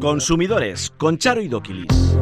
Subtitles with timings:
[0.00, 2.16] Consumidores con Charo y Doquilis.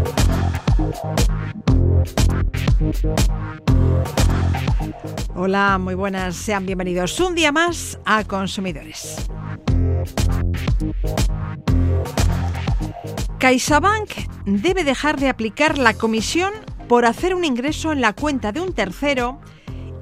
[5.34, 9.28] Hola, muy buenas, sean bienvenidos un día más a Consumidores.
[13.38, 14.10] CaixaBank
[14.46, 16.52] debe dejar de aplicar la comisión
[16.88, 19.40] por hacer un ingreso en la cuenta de un tercero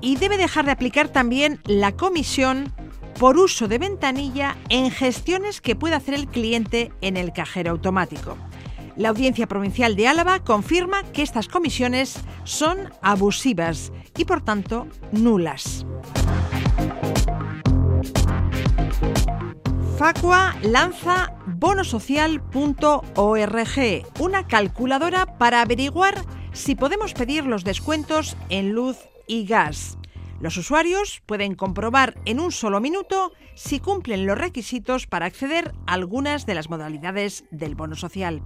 [0.00, 2.72] y debe dejar de aplicar también la comisión
[3.18, 8.36] por uso de ventanilla en gestiones que pueda hacer el cliente en el cajero automático.
[8.96, 15.84] La Audiencia Provincial de Álava confirma que estas comisiones son abusivas y por tanto nulas.
[19.98, 26.22] Facua lanza bonosocial.org, una calculadora para averiguar
[26.52, 29.96] si podemos pedir los descuentos en luz y gas.
[30.40, 35.94] Los usuarios pueden comprobar en un solo minuto si cumplen los requisitos para acceder a
[35.94, 38.42] algunas de las modalidades del bono social.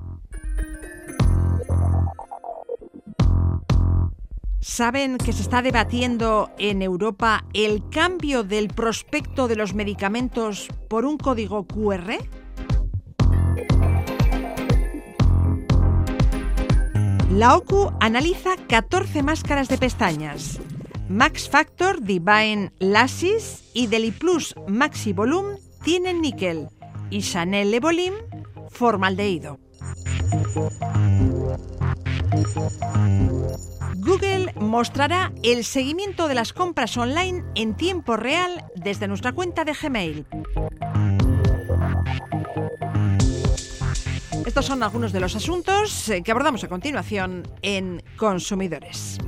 [4.60, 11.06] ¿Saben que se está debatiendo en Europa el cambio del prospecto de los medicamentos por
[11.06, 12.18] un código QR?
[17.30, 20.60] La OCU analiza 14 máscaras de pestañas.
[21.10, 26.68] Max Factor Divine Lashes y Deliplus Maxi Volume tienen níquel
[27.10, 28.16] y Chanel Le Volume
[28.70, 29.58] formaldehído.
[33.96, 39.72] Google mostrará el seguimiento de las compras online en tiempo real desde nuestra cuenta de
[39.72, 40.26] Gmail.
[44.46, 49.18] Estos son algunos de los asuntos eh, que abordamos a continuación en Consumidores.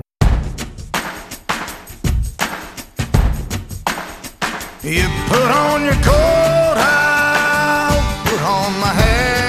[4.84, 9.41] You put on your coat, I'll put on my hat.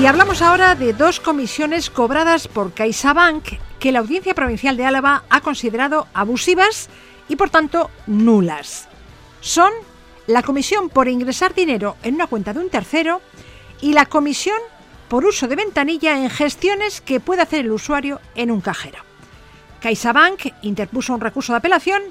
[0.00, 3.44] Y hablamos ahora de dos comisiones cobradas por CaixaBank
[3.78, 6.88] que la Audiencia Provincial de Álava ha considerado abusivas
[7.28, 8.88] y por tanto nulas.
[9.42, 9.70] Son
[10.26, 13.20] la comisión por ingresar dinero en una cuenta de un tercero
[13.82, 14.56] y la comisión
[15.08, 19.00] por uso de ventanilla en gestiones que puede hacer el usuario en un cajero.
[19.82, 22.02] CaixaBank interpuso un recurso de apelación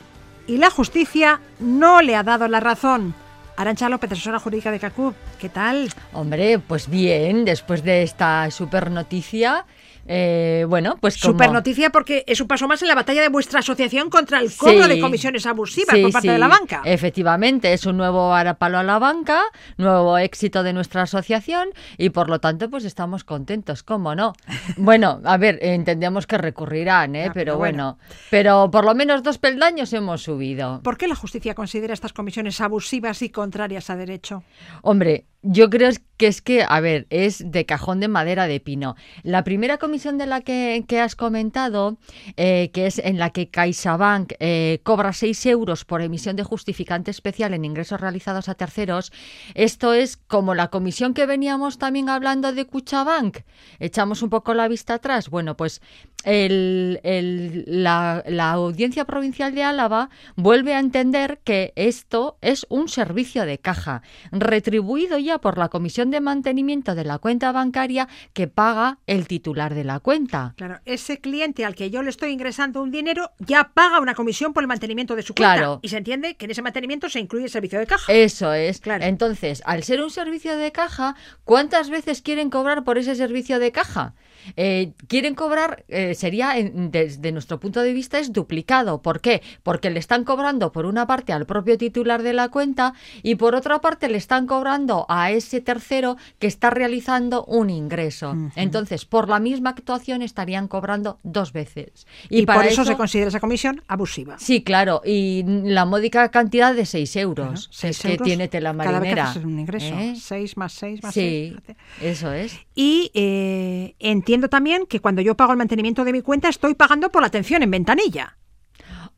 [0.46, 3.16] y la justicia no le ha dado la razón.
[3.60, 5.90] Arancha López, asesora jurídica de CACUB, ¿qué tal?
[6.14, 9.66] Hombre, pues bien, después de esta super noticia,
[10.12, 11.34] eh, bueno, pues como...
[11.34, 14.52] Super noticia porque es un paso más en la batalla de vuestra asociación contra el
[14.56, 14.90] cobro Sí.
[14.90, 16.82] de comisiones abusivas Sí, por parte sí, de la banca.
[16.84, 19.42] Efectivamente, es un nuevo varapalo a la banca,
[19.78, 24.34] nuevo éxito de nuestra asociación y por lo tanto pues estamos contentos, ¿cómo no?
[24.78, 27.30] Bueno, a ver, entendemos que recurrirán, ¿eh?
[27.34, 27.98] Pero pero bueno.
[28.00, 30.82] bueno, pero por lo menos dos peldaños hemos subido.
[30.84, 34.44] ¿Por qué la justicia considera estas comisiones abusivas y contrarias a derecho?
[34.82, 38.98] Hombre, Yo creo que es que, a ver, es de cajón de madera de pino.
[39.24, 41.98] La primera comisión de la que, que has comentado,
[42.36, 47.10] eh, que es en la que CaixaBank eh, cobra 6 euros por emisión de justificante
[47.10, 49.14] especial en ingresos realizados a terceros,
[49.56, 53.38] esto es como la comisión que veníamos también hablando de Cuchabank.
[53.80, 55.30] Echamos un poco la vista atrás.
[55.30, 55.82] Bueno, pues
[56.26, 62.90] el- el- la, la Audiencia Provincial de Álava vuelve a entender que esto es un
[62.90, 64.02] servicio de caja,
[64.34, 69.84] retribuido por la Comisión de Mantenimiento de la cuenta bancaria que paga el titular de
[69.84, 70.56] la cuenta.
[70.58, 74.52] Claro, ese cliente al que yo le estoy ingresando un dinero ya paga una comisión
[74.54, 75.54] por el mantenimiento de su cuenta.
[75.54, 75.80] Claro.
[75.84, 78.12] Y se entiende que en ese mantenimiento se incluye el servicio de caja.
[78.12, 78.80] Eso es.
[78.80, 79.04] Claro.
[79.06, 83.72] Entonces, al ser un servicio de caja, ¿cuántas veces quieren cobrar por ese servicio de
[83.72, 84.14] caja?
[84.56, 89.02] Eh, quieren cobrar, eh, sería, en- desde nuestro punto de vista, es duplicado.
[89.02, 89.42] ¿Por qué?
[89.64, 93.54] Porque le están cobrando por una parte al propio titular de la cuenta y por
[93.54, 98.36] otra parte le están cobrando a ese tercero que está realizando un ingreso.
[98.56, 102.08] Entonces, por la misma actuación estarían cobrando dos veces.
[102.30, 104.38] y para por eso, se considera esa comisión abusiva.
[104.40, 107.68] Sí, claro, y la módica cantidad de 6 euros.
[107.72, 109.30] Seis es que euros tiene tela Cada vez que marinera.
[109.32, 109.94] haces un ingreso.
[109.94, 110.14] ¿eh?
[110.18, 111.78] 6 más 6 más Sí, 6.
[112.02, 112.58] eso es.
[112.76, 117.12] Y eh, entiendo también que cuando yo pago el mantenimiento de mi cuenta estoy pagando
[117.12, 118.38] por la atención en ventanilla.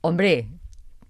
[0.01, 0.47] Hombre,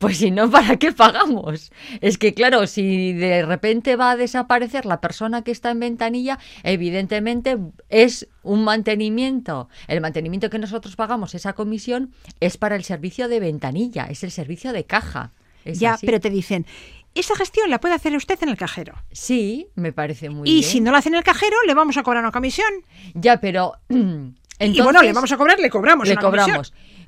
[0.02, 1.72] pues si no, ¿para qué pagamos?
[2.02, 6.40] Es que claro, si de repente va a desaparecer la persona que está en ventanilla,
[6.64, 7.56] evidentemente
[7.88, 9.70] es un mantenimiento.
[9.88, 14.32] El mantenimiento que nosotros pagamos, esa comisión, es para el servicio de ventanilla, es el
[14.32, 15.30] servicio de caja.
[15.66, 16.08] ¿Es ya, así?
[16.08, 16.66] pero te dicen,
[17.14, 18.96] esa gestión la puede hacer usted en el cajero.
[19.12, 20.64] Sí, me parece muy y bien.
[20.64, 22.72] si no la hace en el cajero, le vamos a cobrar una comisión.
[23.14, 23.74] Ya, pero...
[23.90, 24.24] y bueno,
[24.60, 26.64] le entonces- vamos a cobrar, le cobramos le una comisión.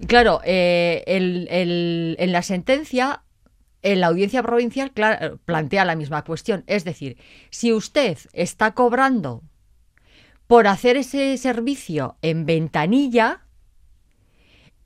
[0.07, 3.23] Claro, eh, en la sentencia,
[3.81, 4.91] en la audiencia provincial
[5.45, 6.63] plantea la misma cuestión.
[6.67, 7.17] Es decir,
[7.49, 9.43] si usted está cobrando
[10.47, 13.45] por hacer ese servicio en ventanilla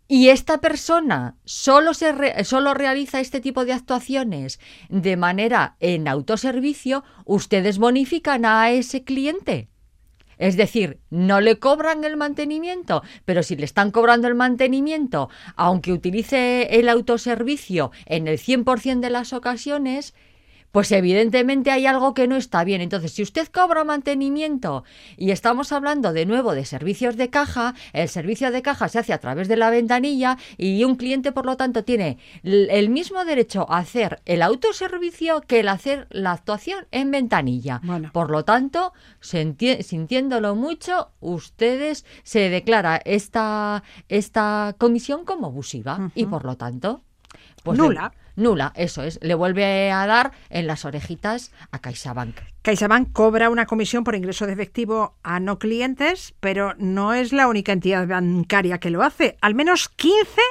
[0.08, 4.60] y esta persona solo, solo realiza este tipo de actuaciones
[4.90, 9.70] de manera en autoservicio, ustedes bonifican a ese cliente.
[10.38, 15.94] Es decir, no le cobran el mantenimiento, pero si le están cobrando el mantenimiento, aunque
[15.94, 20.14] utilice el autoservicio en el 100% de las ocasiones,
[20.78, 22.82] pues evidentemente hay algo que no está bien.
[22.82, 24.84] Entonces, si usted cobra mantenimiento
[25.18, 29.12] y estamos hablando de nuevo de servicios de caja, el servicio de caja se hace
[29.12, 33.66] a través de la ventanilla y un cliente, por lo tanto, tiene el mismo derecho
[33.72, 37.82] a hacer el autoservicio que el hacer la actuación en ventanilla.
[37.84, 38.12] Bueno.
[38.14, 46.46] Por lo tanto, sintiéndolo mucho, ustedes se declara esta, esta comisión como abusiva y por
[46.46, 47.02] lo tanto...
[47.64, 48.14] pues Nula.
[48.38, 49.20] Nula, eso es.
[49.22, 52.38] Le vuelve a dar en las orejitas a CaixaBank.
[52.62, 57.50] CaixaBank cobra una comisión por ingreso de efectivo a no clientes, pero no es la
[57.50, 59.38] única entidad bancaria que lo hace.
[59.42, 60.42] Al menos 15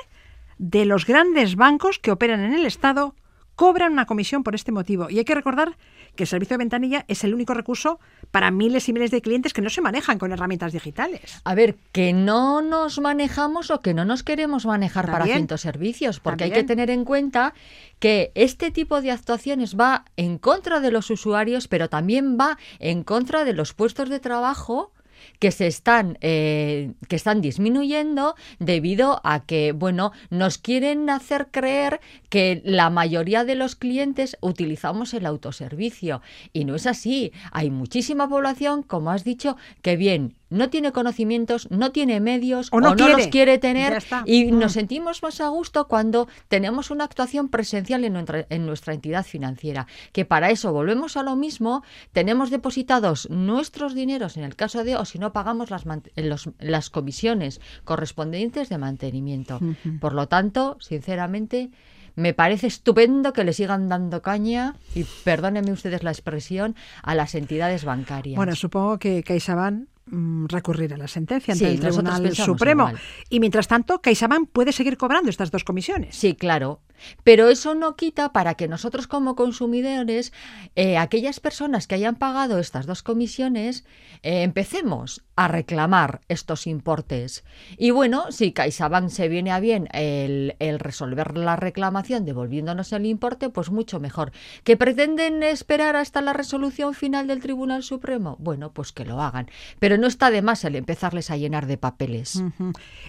[0.58, 3.14] de los grandes bancos que operan en el Estado
[3.54, 5.08] cobran una comisión por este motivo.
[5.08, 5.76] Y hay que recordar
[6.16, 9.52] que el servicio de ventanilla es el único recurso para miles y miles de clientes
[9.52, 11.40] que no se manejan con herramientas digitales.
[11.44, 16.20] A ver, que no nos manejamos o que no nos queremos manejar para cientos servicios,
[16.20, 17.54] porque hay que tener en cuenta
[17.98, 23.04] que este tipo de actuaciones va en contra de los usuarios, pero también va en
[23.04, 24.92] contra de los puestos de trabajo
[25.38, 32.00] que se están eh, que están disminuyendo debido a que bueno nos quieren hacer creer
[32.28, 36.22] que la mayoría de los clientes utilizamos el autoservicio.
[36.52, 37.32] Y no es así.
[37.52, 42.80] Hay muchísima población como has dicho que bien no tiene conocimientos, no tiene medios O
[42.80, 43.30] no los quiere.
[43.30, 44.58] quiere tener y Mm.
[44.58, 49.24] nos sentimos más a gusto cuando tenemos una actuación presencial en nuestra, en nuestra entidad
[49.24, 49.86] financiera.
[50.12, 51.82] Que para eso volvemos a lo mismo,
[52.12, 55.84] tenemos depositados nuestros dineros en el caso de, o si no pagamos las,
[56.16, 59.60] los- las comisiones correspondientes de mantenimiento.
[60.00, 61.70] Por lo tanto, sinceramente,
[62.14, 67.34] me parece estupendo que le sigan dando caña, y perdónenme ustedes la expresión, a las
[67.34, 68.36] entidades bancarias.
[68.36, 72.88] Bueno, supongo que CaixaBank mm, recurrirá a la sentencia ante Sí, el Tribunal Supremo.
[72.88, 73.02] igual.
[73.30, 76.16] Y mientras tanto, CaixaBank puede seguir cobrando estas dos comisiones.
[76.16, 76.80] Sí, claro.
[77.24, 80.32] Pero eso no quita para que nosotros como consumidores,
[80.74, 83.84] eh, aquellas personas que hayan pagado estas dos comisiones,
[84.22, 87.44] eh, empecemos a reclamar estos importes.
[87.76, 93.06] Y bueno, si CaixaBank se viene a bien el, el resolver la reclamación devolviéndonos el
[93.06, 94.32] importe, pues mucho mejor.
[94.64, 98.36] ¿Que pretenden esperar hasta la resolución final del Tribunal Supremo?
[98.38, 99.50] Bueno, pues que lo hagan.
[99.78, 102.42] Pero no está de más el empezarles a llenar de papeles.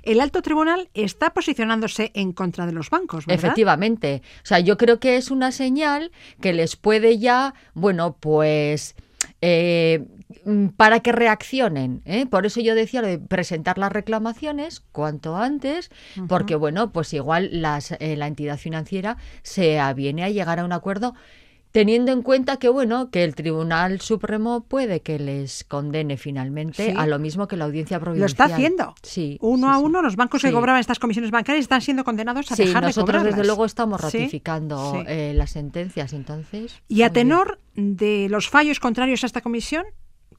[0.04, 3.46] El alto tribunal está posicionándose en contra de los bancos, ¿verdad?
[3.46, 3.77] Efectivamente.
[3.78, 8.96] O sea, yo creo que es una señal que les puede ya, bueno, pues
[9.42, 10.06] eh,
[10.46, 12.02] mm, para que reaccionen.
[12.06, 12.26] ¿eh?
[12.26, 15.92] Por eso yo decía lo de presentar las reclamaciones cuanto antes,
[16.28, 20.74] porque bueno, pues igual las, eh, la entidad financiera se aviene a llegar a un
[20.74, 21.14] acuerdo
[21.72, 26.94] teniendo en cuenta que bueno que el Tribunal Supremo puede que les condene finalmente Sí.
[26.98, 28.22] a lo mismo que la Audiencia Provincial.
[28.22, 28.96] Lo está haciendo.
[29.04, 29.38] Sí.
[29.42, 32.56] Uno sí, a uno, los bancos que cobraban estas comisiones bancarias están siendo condenados a
[32.56, 33.36] dejar de nosotros cobrarlas.
[33.36, 36.82] desde luego estamos ratificando eh, las sentencias, entonces.
[36.88, 37.14] Y a bien.
[37.14, 39.86] tenor de los fallos contrarios a esta comisión,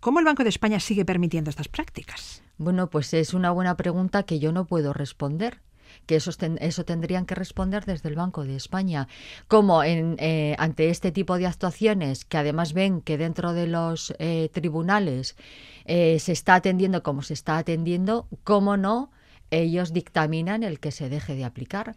[0.00, 2.42] ¿cómo el Banco de España sigue permitiendo estas prácticas?
[2.56, 5.60] Bueno, pues es una buena pregunta que yo no puedo responder
[6.08, 9.06] que eso, eso tendrían que responder desde el Banco de España.
[9.46, 14.14] Como en, eh, ante este tipo de actuaciones, que además ven que dentro de los
[14.18, 15.36] eh, tribunales
[15.84, 19.12] eh, se está atendiendo como se está atendiendo, ¿cómo no?
[19.50, 21.94] Ellos dictaminan el que se deje de aplicar.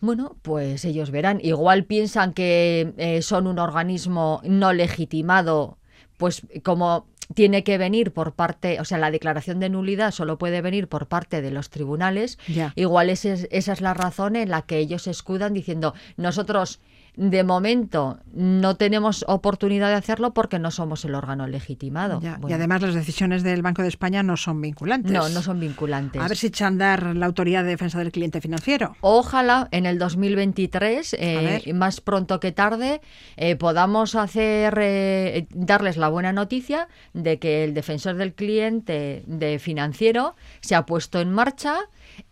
[0.00, 1.40] Bueno, pues ellos verán.
[1.42, 5.78] Igual piensan que son un organismo no legitimado,
[6.18, 10.62] pues como tiene que venir por parte, o sea, la declaración de nulidad solo puede
[10.62, 12.38] venir por parte de los tribunales.
[12.74, 16.80] Igual ese es- esa es la razón en la que ellos se escudan diciendo nosotros
[17.18, 22.20] de momento no tenemos oportunidad de hacerlo porque no somos el órgano legitimado.
[22.20, 25.10] Ya, Y además las decisiones del Banco de España no son vinculantes.
[25.10, 26.22] no, no son vinculantes.
[26.22, 28.96] A ver si echa a andar la Autoridad de Defensa del Cliente Financiero.
[29.00, 33.00] Ojalá en el 2023, eh, más pronto que tarde,
[33.36, 39.58] eh, podamos hacer eh, darles la buena noticia de que el defensor del cliente de
[39.58, 41.78] financiero se ha puesto en marcha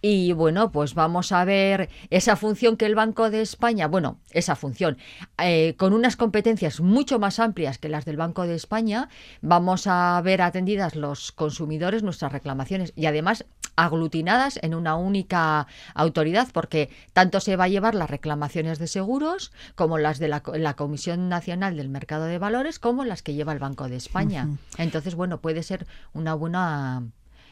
[0.02, 4.56] y bueno, pues vamos a ver esa función que el Banco de España, bueno, esa
[4.56, 4.98] función,
[5.42, 9.08] eh, con unas competencias mucho más amplias que las del Banco de España,
[9.40, 13.44] vamos a ver atendidas los consumidores nuestras reclamaciones y además
[13.76, 19.52] aglutinadas en una única autoridad, porque tanto se va a llevar las reclamaciones de seguros
[19.74, 23.52] como las de la, la Comisión Nacional del Mercado de Valores, como las que lleva
[23.52, 24.48] el Banco de España.
[24.78, 27.04] Entonces, bueno, puede ser una buena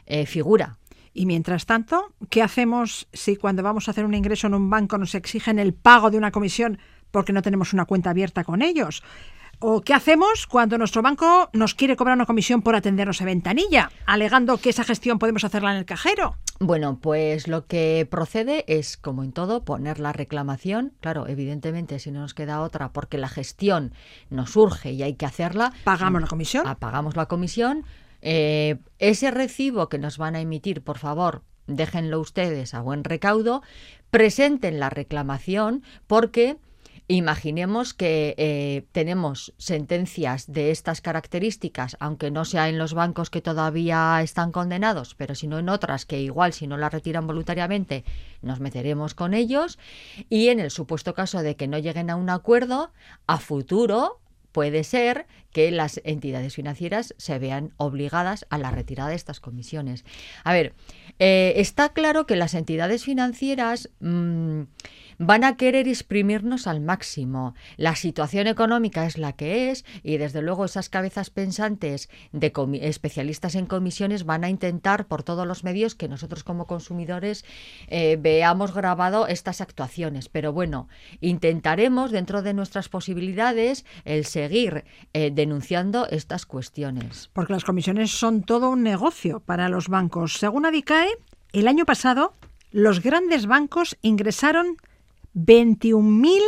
[0.07, 0.77] eh, figura.
[1.15, 4.99] Y mientras tanto, ¿qué hacemos si cuando vamos a hacer un ingreso en un banco
[4.99, 6.79] nos exigen el pago de una comisión
[7.13, 9.03] porque no tenemos una cuenta abierta con ellos?
[9.61, 13.91] ¿O qué hacemos cuando nuestro banco nos quiere cobrar una comisión por atendernos a ventanilla,
[14.05, 16.37] alegando que esa gestión podemos hacerla en el cajero?
[16.59, 20.93] Bueno, pues lo que procede es, como en todo, poner la reclamación.
[21.01, 23.93] Claro, evidentemente, si no nos queda otra, porque la gestión
[24.31, 26.67] nos urge y hay que hacerla, ¿Pagamos la comisión?
[26.67, 27.85] Ah, pagamos la comisión.
[28.27, 33.63] Eh, ese recibo que nos van a emitir, por favor, déjenlo ustedes a buen recaudo,
[34.11, 36.57] presenten la reclamación porque
[37.07, 43.43] imaginemos que eh, tenemos sentencias de estas características, aunque no sea en los bancos que
[43.43, 48.05] todavía están condenados, pero sino en otras que igual si no la retiran voluntariamente
[48.41, 49.79] nos meteremos con ellos
[50.31, 52.91] y en el supuesto caso de que no lleguen a un acuerdo,
[53.27, 54.23] a futuro
[54.55, 60.05] puede ser que las entidades financieras se vean obligadas a la retirada de estas comisiones.
[60.45, 60.75] A ver,
[61.19, 64.63] eh, está claro que las entidades financieras mm,
[65.19, 67.55] van a querer exprimirnos al máximo.
[67.77, 73.55] La situación económica es la que es y desde luego esas cabezas pensantes de especialistas
[73.55, 77.45] en comisiones van a intentar por todos los medios que nosotros como consumidores
[77.89, 80.29] eh, veamos grabado estas actuaciones.
[80.29, 80.89] Pero bueno,
[81.21, 87.31] intentaremos dentro de nuestras posibilidades el seguir eh, denunciando estas cuestiones.
[87.33, 90.35] Porque las comisiones son todo un negocio para los bancos.
[90.35, 91.09] Según Adicae,
[91.53, 92.35] el año pasado
[92.71, 94.77] los grandes bancos ingresaron
[95.35, 96.41] 21.000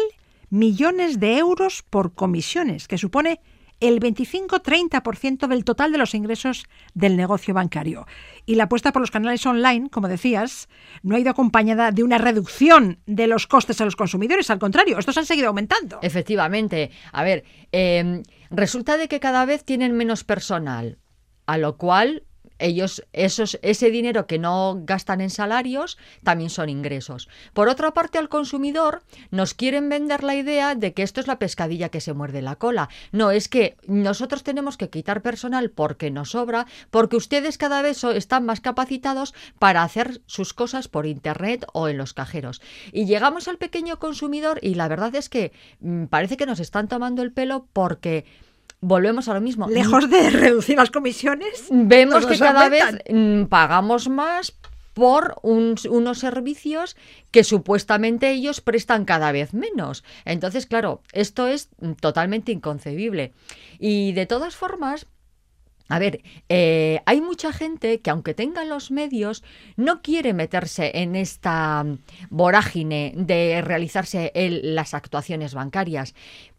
[0.50, 3.40] millones de euros por comisiones, que supone
[3.80, 8.06] el 25-30% del total de los ingresos del negocio bancario.
[8.46, 10.68] Y la apuesta por los canales online, como decías,
[11.02, 14.48] no ha ido acompañada de una reducción de los costes a los consumidores.
[14.50, 15.98] Al contrario, estos han seguido aumentando.
[16.02, 16.90] Efectivamente.
[17.12, 20.98] A ver, eh, resulta de que cada vez tienen menos personal,
[21.44, 22.22] a lo cual
[22.58, 27.28] ellos esos ese dinero que no gastan en salarios también son ingresos.
[27.52, 31.38] Por otra parte, al consumidor nos quieren vender la idea de que esto es la
[31.38, 32.88] pescadilla que se muerde la cola.
[33.12, 38.02] No, es que nosotros tenemos que quitar personal porque nos sobra, porque ustedes cada vez
[38.04, 42.60] están más capacitados para hacer sus cosas por internet o en los cajeros.
[42.92, 46.88] Y llegamos al pequeño consumidor y la verdad es que mm, parece que nos están
[46.88, 48.24] tomando el pelo porque
[48.86, 49.68] volvemos a lo mismo.
[49.68, 53.42] Lejos de reducir las comisiones, Vemos que cada vez aumentan.
[53.42, 54.54] mm, pagamos más
[54.94, 56.96] por un- unos servicios
[57.30, 60.04] que supuestamente ellos prestan cada vez menos.
[60.24, 63.32] Entonces, claro, esto es mm, totalmente inconcebible.
[63.78, 65.06] Y de todas formas,
[65.88, 69.44] a ver, eh, hay mucha gente que aunque tenga los medios,
[69.76, 71.84] no quiere meterse en esta
[72.30, 76.14] vorágine de realizarse el- las actuaciones bancarias.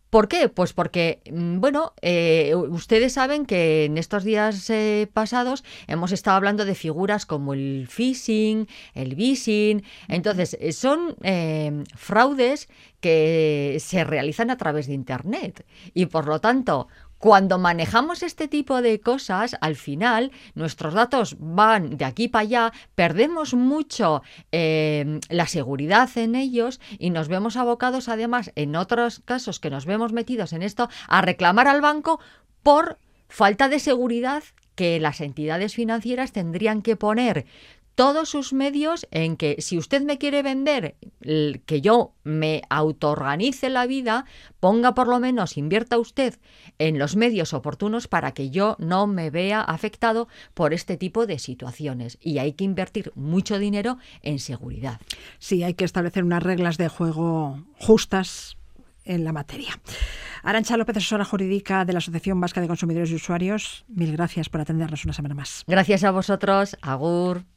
[0.10, 0.48] ¿Por qué?
[0.48, 6.38] Pues porque, mm, bueno, eh, ustedes saben que en estos días eh, pasados hemos estado
[6.38, 9.84] hablando de figuras como el phishing, el vising.
[10.08, 12.70] Entonces, eh, son eh, fraudes
[13.02, 15.66] que se realizan a través de Internet.
[15.94, 16.88] Y por lo tanto,
[17.18, 22.74] cuando manejamos este tipo de cosas, al final nuestros datos van de aquí para allá,
[22.96, 24.22] perdemos mucho
[24.52, 29.86] eh, la seguridad en ellos y nos vemos abocados además en otros casos que nos
[29.86, 32.20] vemos metidos en esto a reclamar al banco
[32.64, 34.44] por falta de seguridad
[34.76, 37.46] que las entidades financieras tendrían que poner
[37.98, 40.98] todos sus medios en que si usted me quiere vender
[41.66, 44.26] que yo me autoorganice la vida,
[44.60, 46.36] ponga por lo menos, invierta usted
[46.78, 51.40] en los medios oportunos para que yo no me vea afectado por este tipo de
[51.40, 52.20] situaciones.
[52.22, 55.02] Y hay que invertir mucho dinero en seguridad.
[55.40, 58.58] Sí, hay que establecer unas reglas de juego justas
[59.06, 59.80] en la materia.
[60.44, 64.62] Arancha López, asesora jurídica de la Asociación Vasca de Consumidores y Usuarios, mil gracias por
[64.62, 65.64] atendernos una semana más.
[65.66, 66.78] Gracias a vosotros.
[66.84, 67.57] Agur.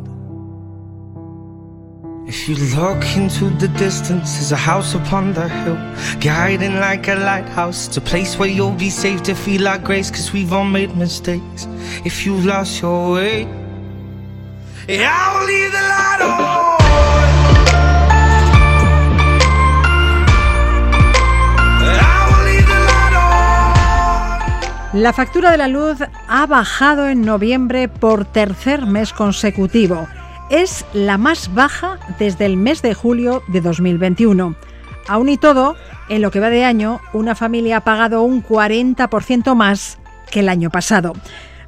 [2.27, 5.77] If you look into the distance, there's a house upon the hill,
[6.19, 7.87] guiding like a lighthouse.
[7.87, 10.95] It's a place where you'll be safe to feel like grace, cause we've all made
[10.95, 11.67] mistakes.
[12.05, 13.47] If you lost your way,
[14.87, 16.71] I'll leave the light on.
[24.93, 30.07] La factura de la luz ha bajado en noviembre por tercer mes consecutivo.
[30.51, 34.53] Es la más baja desde el mes de julio de 2021.
[35.07, 35.77] Aún y todo,
[36.09, 39.97] en lo que va de año, una familia ha pagado un 40% más
[40.29, 41.13] que el año pasado.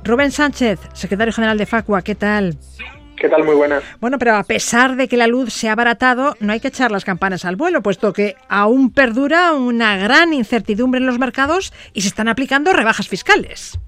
[0.03, 2.57] Rubén Sánchez, secretario general de Facua, ¿qué tal?
[3.15, 3.45] ¿Qué tal?
[3.45, 3.85] Muy buenas.
[4.01, 6.91] Bueno, pero a pesar de que la luz se ha abaratado, no hay que echar
[6.91, 12.01] las campanas al vuelo, puesto que aún perdura una gran incertidumbre en los mercados y
[12.01, 13.79] se están aplicando rebajas fiscales.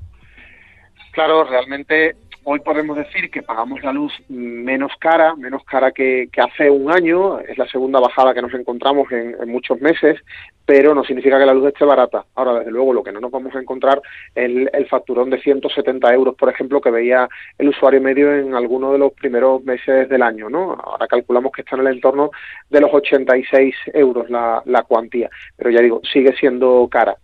[1.16, 6.70] Claro, realmente hoy podemos decir que pagamos la luz menos cara, menos cara que, hace
[6.70, 7.40] un año.
[7.40, 10.20] Es la segunda bajada que nos encontramos en, en, muchos meses,
[10.66, 12.26] pero no significa que la luz esté barata.
[12.36, 14.02] Ahora, desde luego, lo que no nos vamos a encontrar
[14.36, 18.54] es el, el facturón de 170 euros, por ejemplo, que veía el usuario medio en
[18.54, 20.50] alguno de los primeros meses del año.
[20.50, 20.74] ¿no?
[20.74, 22.30] Ahora calculamos que está en el entorno
[22.70, 27.18] de los 86 euros la, la cuantía, pero ya digo, sigue siendo cara.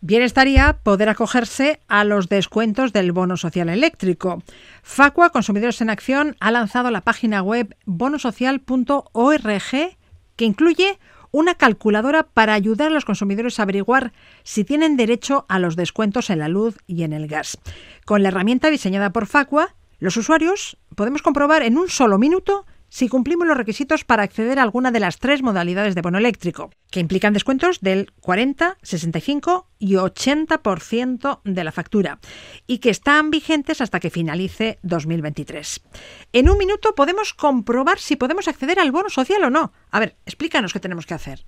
[0.00, 4.42] Bien estaría poder acogerse a los descuentos del bono social eléctrico.
[4.82, 9.96] Facua, Consumidores en Acción, ha lanzado la página web bonosocial.org
[10.36, 10.98] que incluye
[11.32, 14.12] una calculadora para ayudar a los consumidores a averiguar
[14.44, 17.58] si tienen derecho a los descuentos en la luz y en el gas.
[18.04, 23.08] Con la herramienta diseñada por Facua, los usuarios podemos comprobar en un solo minuto si
[23.08, 27.00] cumplimos los requisitos para acceder a alguna de las tres modalidades de bono eléctrico, que
[27.00, 32.18] implican descuentos del 40, 65 y 80% de la factura,
[32.66, 35.80] y que están vigentes hasta que finalice 2023.
[36.32, 39.72] En un minuto podemos comprobar si podemos acceder al bono social o no.
[39.90, 41.44] A ver, explícanos qué tenemos que hacer.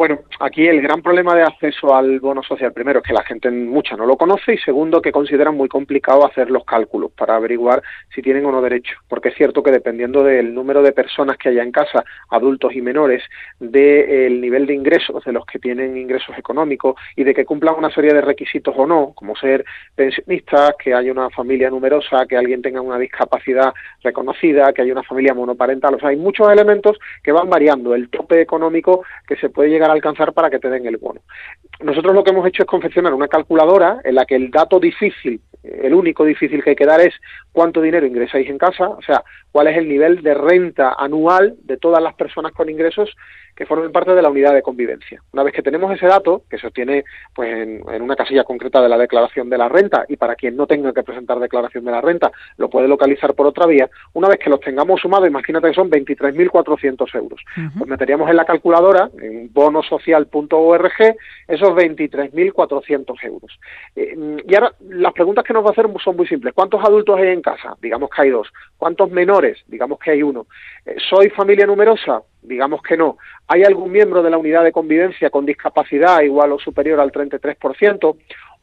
[0.00, 3.50] Bueno, aquí el gran problema de acceso al bono social, primero, es que la gente
[3.50, 7.82] mucha no lo conoce y segundo, que consideran muy complicado hacer los cálculos para averiguar
[8.14, 8.96] si tienen o no derecho.
[9.06, 12.80] Porque es cierto que dependiendo del número de personas que haya en casa, adultos y
[12.80, 13.22] menores,
[13.58, 17.90] del nivel de ingresos de los que tienen ingresos económicos y de que cumplan una
[17.90, 22.62] serie de requisitos o no, como ser pensionistas, que haya una familia numerosa, que alguien
[22.62, 25.96] tenga una discapacidad reconocida, que haya una familia monoparental.
[25.96, 27.94] O sea, hay muchos elementos que van variando.
[27.94, 31.20] El tope económico que se puede llegar alcanzar para que te den el bono.
[31.80, 35.40] Nosotros lo que hemos hecho es confeccionar una calculadora en la que el dato difícil,
[35.62, 37.14] el único difícil que hay que dar es
[37.52, 39.22] cuánto dinero ingresáis en casa, o sea,
[39.52, 43.14] cuál es el nivel de renta anual de todas las personas con ingresos
[43.60, 45.22] que formen parte de la unidad de convivencia.
[45.34, 48.80] Una vez que tenemos ese dato, que se obtiene pues, en, en, una casilla concreta
[48.80, 51.90] de la declaración de la renta, y para quien no tenga que presentar declaración de
[51.90, 55.68] la renta, lo puede localizar por otra vía, una vez que los tengamos sumados, imagínate
[55.68, 57.38] que son 23.400 euros.
[57.54, 57.70] Uh -huh.
[57.80, 63.60] Pues meteríamos en la calculadora, en bonosocial.org, esos 23.400 euros.
[63.94, 64.16] Eh,
[64.48, 66.54] y ahora, las preguntas que nos va a hacer son muy simples.
[66.54, 67.76] ¿Cuántos adultos hay en casa?
[67.82, 68.50] Digamos que hay dos.
[68.78, 69.58] ¿Cuántos menores?
[69.66, 70.46] Digamos que hay uno.
[70.86, 72.22] Eh, ¿Soy familia numerosa?
[72.42, 73.18] Digamos que no.
[73.48, 78.16] ¿Hay algún miembro de la unidad de convivencia con discapacidad igual o superior al 33%?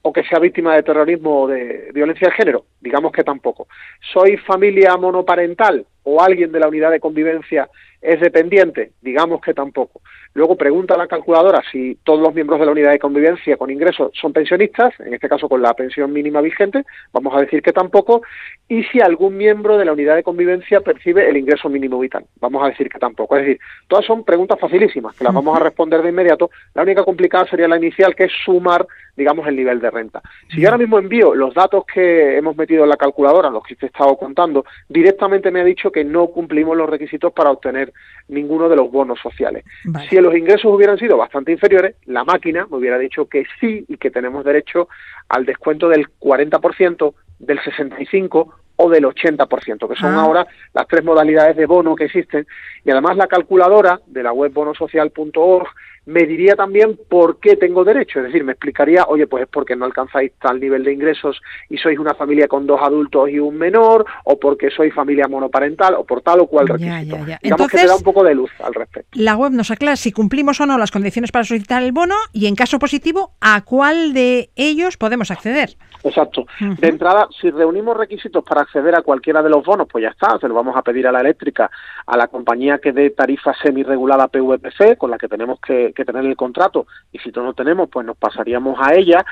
[0.08, 2.66] o que sea víctima de terrorismo o de violencia de género?
[2.80, 3.68] Digamos que tampoco.
[4.14, 7.70] ¿Soy familia monoparental o alguien de la unidad de convivencia
[8.02, 8.92] es dependiente?
[9.02, 10.02] Digamos que tampoco.
[10.34, 13.70] Luego pregunta a la calculadora si todos los miembros de la unidad de convivencia con
[13.70, 17.74] ingresos son pensionistas, en este caso con la pensión mínima vigente, vamos a decir que
[17.74, 18.22] tampoco,
[18.68, 22.64] y si algún miembro de la unidad de convivencia percibe el ingreso mínimo vital, vamos
[22.64, 23.36] a decir que tampoco.
[23.36, 26.50] Es decir, todas son preguntas facilísimas, que las vamos a responder de inmediato.
[26.74, 28.86] La única complicada sería la inicial, que es sumar,
[29.18, 30.22] digamos, el nivel de renta.
[30.50, 33.76] Si yo ahora mismo envío los datos que hemos metido en la calculadora, los que
[33.76, 37.92] te he estado contando, directamente me ha dicho que no cumplimos los requisitos para obtener
[38.30, 39.66] ninguno de los bonos sociales.
[39.86, 40.08] Vale.
[40.08, 43.98] Si los ingresos hubieran sido bastante inferiores, la máquina me hubiera dicho que sí y
[43.98, 44.88] que tenemos derecho
[45.30, 50.22] al descuento del 40%, del 65% o del 80%, que son Ah.
[50.22, 52.46] ahora las tres modalidades de bono que existen.
[52.86, 55.68] Y además la calculadora de la web bonosocial.org
[56.08, 58.20] me diría también por qué tengo derecho.
[58.20, 61.40] Es decir, me explicaría, oye, pues es porque no alcanzáis tal nivel de ingresos
[61.70, 65.96] y sois una familia con dos adultos y un menor, o porque sois familia monoparental,
[65.96, 67.18] o por tal o cual requisito.
[67.18, 67.40] ya, ya.
[67.44, 69.10] Digamos que te da un poco de luz al respecto.
[69.14, 72.48] La web nos aclara si cumplimos o no las condiciones para solicitar el bono y,
[72.48, 75.76] en caso positivo, a cuál de ellos podemos acceder.
[76.04, 76.46] Exacto.
[76.60, 80.38] De entrada, si reunimos requisitos para acceder a cualquiera de los bonos, pues ya está,
[80.40, 81.70] se lo vamos a pedir a la eléctrica,
[82.06, 86.26] a la compañía que dé tarifa semi-regulada PVPC, con la que tenemos que, que tener
[86.26, 89.26] el contrato, y si no lo tenemos, pues nos pasaríamos a ella,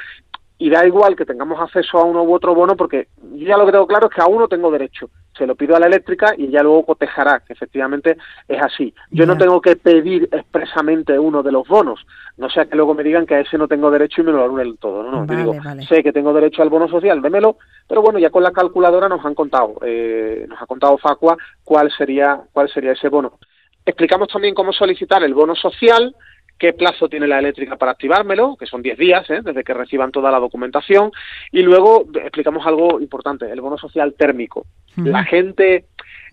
[0.57, 3.65] y da igual que tengamos acceso a uno u otro bono, porque yo ya lo
[3.65, 5.09] que tengo claro es que a uno tengo derecho.
[5.37, 8.15] Se lo pido a la eléctrica y ella luego cotejará, que efectivamente
[8.47, 8.93] es así.
[9.11, 12.05] Yo no tengo que pedir expresamente uno de los bonos,
[12.37, 14.45] no sea que luego me digan que a ese no tengo derecho y me lo
[14.45, 15.03] anulen todo.
[15.03, 15.85] No, no, yo digo, vale.
[15.87, 19.25] sé que tengo derecho al bono social, démelo, pero bueno, ya con la calculadora nos
[19.25, 23.39] han contado, eh, nos ha contado Facua cuál sería, cuál sería ese bono.
[23.85, 26.15] Explicamos también cómo solicitar el bono social,
[26.57, 29.41] qué plazo tiene la eléctrica para activármelo, que son 10 días, ¿eh?
[29.43, 31.11] desde que reciban toda la documentación,
[31.51, 34.65] y luego explicamos algo importante, el bono social térmico.
[34.95, 35.85] La gente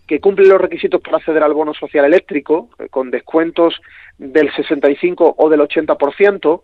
[0.07, 3.81] que cumple los requisitos para acceder al bono social eléctrico, eh, con descuentos
[4.17, 6.63] del 65 o del 80%,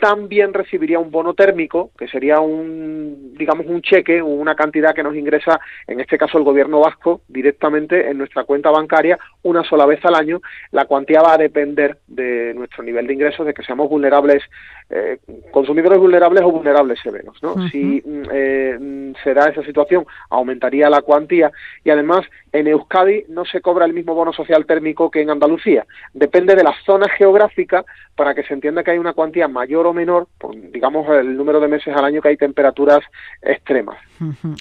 [0.00, 5.14] también recibiría un bono térmico, que sería un, digamos, un cheque, una cantidad que nos
[5.14, 10.04] ingresa, en este caso el gobierno vasco, directamente en nuestra cuenta bancaria una sola vez
[10.04, 10.40] al año.
[10.72, 14.42] La cuantía va a depender de nuestro nivel de ingresos, de que seamos vulnerables,
[14.90, 15.18] eh,
[15.50, 17.42] consumidores vulnerables o vulnerables severos.
[17.42, 17.68] ¿no?
[17.68, 21.50] Si mm, eh, se da esa situación, aumentaría la cuantía
[21.84, 25.86] y además en Euskadi no se cobra el mismo bono social térmico que en Andalucía.
[26.12, 29.92] Depende de la zona geográfica para que se entienda que hay una cuantía mayor o
[29.92, 33.00] menor, por, digamos el número de meses al año que hay temperaturas
[33.42, 33.98] extremas.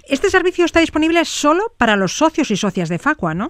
[0.08, 3.50] Este servicio está disponible solo para los socios y socias de Facua, ¿no?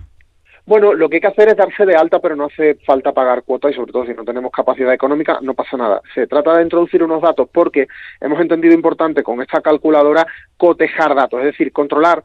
[0.66, 3.44] Bueno, lo que hay que hacer es darse de alta, pero no hace falta pagar
[3.44, 6.02] cuotas y sobre todo si no tenemos capacidad económica no pasa nada.
[6.16, 7.88] Se trata de introducir unos datos porque
[8.22, 12.24] hemos entendido importante con esta calculadora cotejar datos, es decir, controlar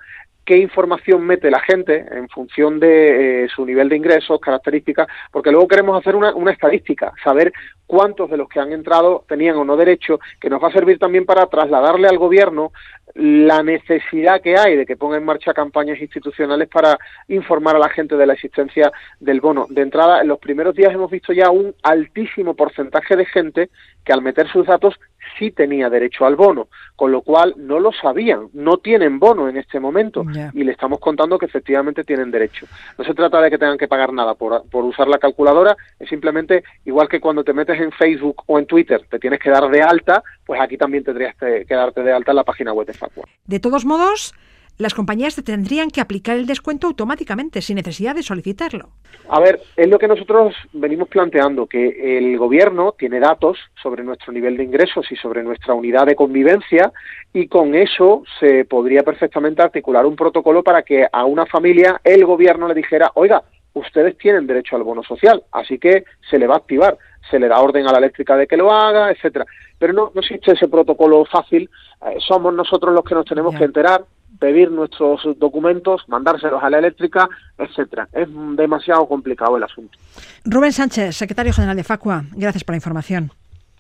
[0.49, 5.51] qué información mete la gente en función de eh, su nivel de ingresos, características, porque
[5.51, 7.53] luego queremos hacer una, una estadística, saber
[7.87, 10.99] cuántos de los que han entrado tenían o no derecho, que nos va a servir
[10.99, 12.73] también para trasladarle al gobierno
[13.15, 16.97] la necesidad que hay de que ponga en marcha campañas institucionales para
[17.29, 19.67] informar a la gente de la existencia del bono.
[19.69, 23.69] De entrada, en los primeros días hemos visto ya un altísimo porcentaje de gente
[24.03, 24.99] que al meter sus datos
[25.39, 29.57] sí tenía derecho al bono, con lo cual no lo sabían, no tienen bono en
[29.57, 32.67] este momento y le estamos contando que efectivamente tienen derecho.
[32.97, 36.09] No se trata de que tengan que pagar nada por, por usar la calculadora, es
[36.09, 39.69] simplemente igual que cuando te metes en Facebook o en Twitter te tienes que dar
[39.69, 42.87] de alta, pues aquí también tendrías que, que darte de alta en la página web
[42.87, 43.25] de Facua.
[43.47, 44.35] De todos modos,
[44.79, 48.91] las compañías te tendrían que aplicar el descuento automáticamente, sin necesidad de solicitarlo.
[49.29, 54.33] A ver, es lo que nosotros venimos planteando, que el gobierno tiene datos sobre nuestro
[54.33, 56.93] nivel de ingresos y sobre nuestra unidad de convivencia
[57.33, 62.25] y con eso se podría perfectamente articular un protocolo para que a una familia el
[62.25, 63.43] gobierno le dijera, oiga,
[63.75, 66.97] ustedes tienen derecho al bono social, así que se le va a activar,
[67.31, 69.45] se le da orden a la eléctrica de que lo haga, etcétera.
[69.79, 71.69] Pero no, no existe ese protocolo fácil,
[72.07, 74.05] eh, somos nosotros los que nos tenemos que enterar,
[74.39, 78.09] pedir nuestros documentos, mandárselos a la eléctrica, etcétera.
[78.13, 79.99] Es demasiado complicado el asunto.
[80.45, 83.31] Rubén Sánchez, secretario general de Facua, gracias por la información.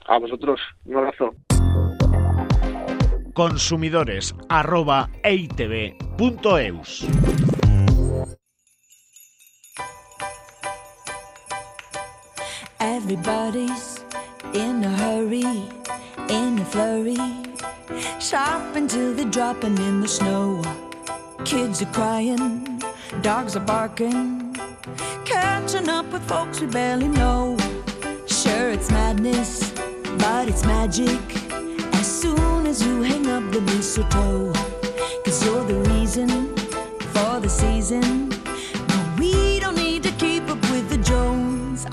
[0.06, 1.34] A vosotros, un abrazo.
[3.34, 7.06] Consumidores arroba eitv.eus.
[12.80, 13.97] Everybody's
[14.54, 15.68] in a hurry,
[16.28, 17.18] in a flurry,
[18.20, 20.62] shopping till they're dropping in the snow.
[21.44, 22.82] Kids are crying,
[23.22, 24.56] dogs are barking,
[25.24, 27.56] catching up with folks we barely know.
[28.26, 29.72] Sure, it's madness,
[30.18, 31.20] but it's magic.
[31.94, 34.52] As soon as you hang up the mistletoe.
[35.24, 36.28] Cause you're the reason
[37.12, 38.30] for the season.
[39.18, 41.86] We don't need to keep up with the Jones.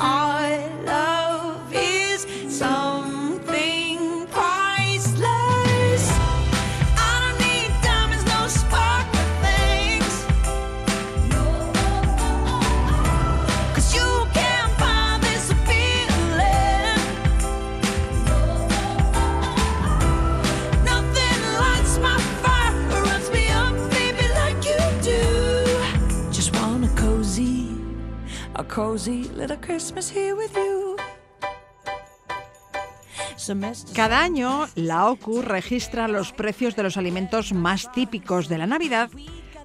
[33.94, 39.10] Cada año, la OCU registra los precios de los alimentos más típicos de la Navidad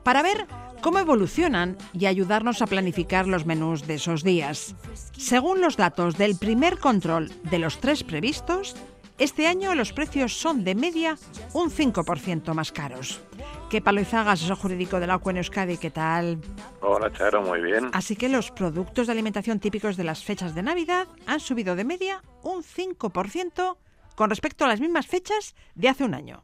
[0.02, 0.46] para ver
[0.82, 4.74] cómo evolucionan y ayudarnos a planificar los menús de esos días.
[5.16, 8.76] Según los datos del primer control de los tres previstos,
[9.20, 11.16] este año los precios son de media
[11.52, 13.22] un 5% más caros.
[13.68, 15.76] ¿Qué palo Izaga, asesor jurídico de la en Euskadi?
[15.76, 16.38] ¿Qué tal?
[16.80, 17.90] Hola, Charo, muy bien.
[17.92, 21.84] Así que los productos de alimentación típicos de las fechas de Navidad han subido de
[21.84, 23.76] media un 5%
[24.16, 26.42] con respecto a las mismas fechas de hace un año.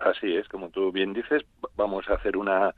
[0.00, 1.42] Así es, como tú bien dices,
[1.76, 2.74] vamos a hacer una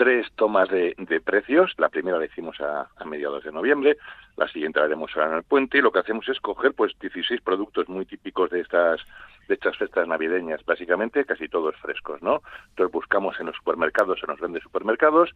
[0.00, 1.74] tres tomas de, de precios.
[1.76, 3.98] La primera la hicimos a, mediados de noviembre,
[4.38, 6.98] la siguiente la haremos ahora en el puente y lo que hacemos es coger pues
[6.98, 9.02] 16 productos muy típicos de estas
[9.46, 12.40] de estas fiestas navideñas, básicamente casi todos frescos, ¿no?
[12.70, 15.34] Entonces buscamos en los supermercados, en los grandes supermercados,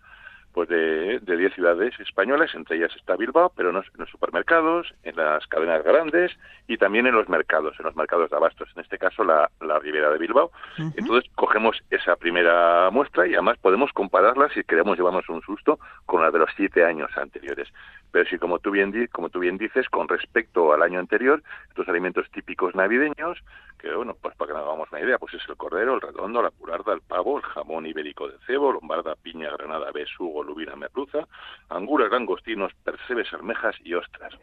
[0.54, 5.16] pues de, de 10 ciudades españolas, entre ellas está Bilbao, pero en los supermercados, en
[5.16, 6.30] las cadenas grandes
[6.68, 9.78] y también en los mercados, en los mercados de abastos, en este caso la, la
[9.80, 10.52] Ribera de Bilbao.
[10.96, 16.22] Entonces cogemos esa primera muestra y además podemos compararla si queremos llevarnos un susto con
[16.22, 17.68] la de los siete años anteriores.
[18.12, 21.42] Pero si como tú bien di- como tú bien dices, con respecto al año anterior,
[21.68, 23.42] estos alimentos típicos navideños,
[23.80, 26.40] que bueno, pues para que nos hagamos una idea, pues es el cordero, el redondo,
[26.40, 31.26] la curarda, el pavo, el jamón ibérico de cebo, lombarda, piña, granada, besugo, lubina, merluza,
[31.68, 34.34] anguras, langostinos, percebes, almejas y ostras.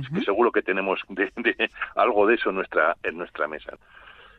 [0.00, 3.76] Es que seguro que tenemos de, de algo de eso en nuestra en nuestra mesa.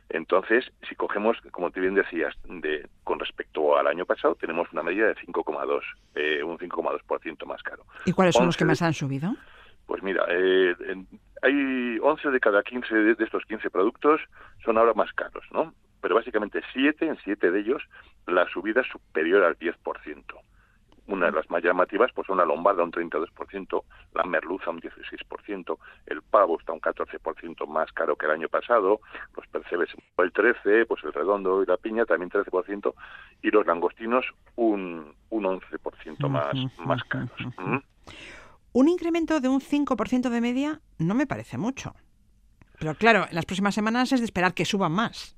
[0.10, 4.82] Entonces, si cogemos, como tú bien decías, de, con respecto al año pasado, tenemos una
[4.82, 5.82] medida de 5,2,
[6.16, 7.84] eh, un 5,2% más caro.
[8.06, 9.36] ¿Y cuáles son los que 11 más han subido?
[9.86, 10.76] Pues mira, eh,
[11.44, 14.22] hay 11 de cada 15 de, de estos 15 productos
[14.64, 15.74] son ahora más caros, ¿no?
[16.02, 17.84] Pero básicamente 7, en 7 de ellos,
[18.26, 19.76] la subida es superior al 10%.
[21.10, 25.78] Una de las más llamativas pues son la lombarda un 32%, la merluza un 16%,
[26.06, 29.02] el pavo está un 14% más caro que el año pasado,
[29.36, 32.94] los percebes el 13%, pues el redondo y la piña también 13%,
[33.42, 37.32] y los langostinos un, un 11% más, más caros.
[37.58, 37.78] ¿Mm?
[38.74, 41.96] Un incremento de un 5% de media no me parece mucho.
[42.78, 45.36] Pero claro, en las próximas semanas es de esperar que suban más.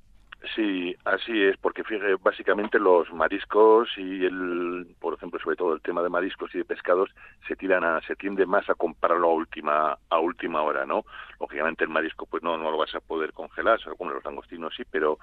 [0.56, 5.80] Sí, así es, porque fíjate, básicamente los mariscos y el, por ejemplo, sobre todo el
[5.80, 7.10] tema de mariscos y de pescados
[7.46, 11.04] se tiran a, se tiende más a comprarlo a última, a última hora, ¿no?
[11.40, 14.82] Lógicamente el marisco pues no, no lo vas a poder congelar, algunos los langostinos sí,
[14.90, 15.18] pero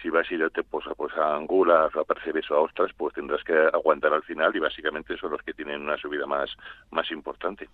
[0.00, 3.14] si vas a irte pues a, pues a angulas, a percebes o a ostras, pues
[3.14, 6.50] tendrás que aguantar al final y básicamente son los que tienen una subida más,
[6.90, 7.68] más importante.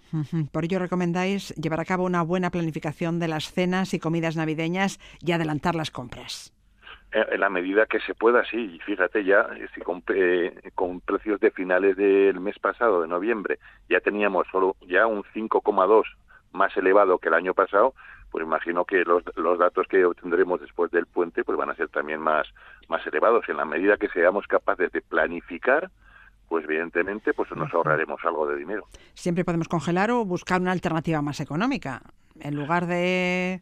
[0.50, 4.98] Por ello recomendáis llevar a cabo una buena planificación de las cenas y comidas navideñas
[5.20, 6.57] y adelantar las compras.
[7.12, 8.74] Eh, En la medida que se pueda, sí.
[8.76, 13.08] Y fíjate ya, eh, si con, eh, con precios de finales del mes pasado, de
[13.08, 16.04] noviembre, ya teníamos solo ya un 5,2
[16.52, 17.94] más elevado que el año pasado,
[18.30, 21.88] pues imagino que los, los datos que obtendremos después del puente pues van a ser
[21.88, 22.46] también más,
[22.88, 23.48] más elevados.
[23.48, 25.90] En la medida que seamos capaces de planificar,
[26.48, 28.86] pues evidentemente pues nos ahorraremos algo de dinero.
[29.14, 32.02] Siempre podemos congelar o buscar una alternativa más económica.
[32.40, 33.60] En lugar de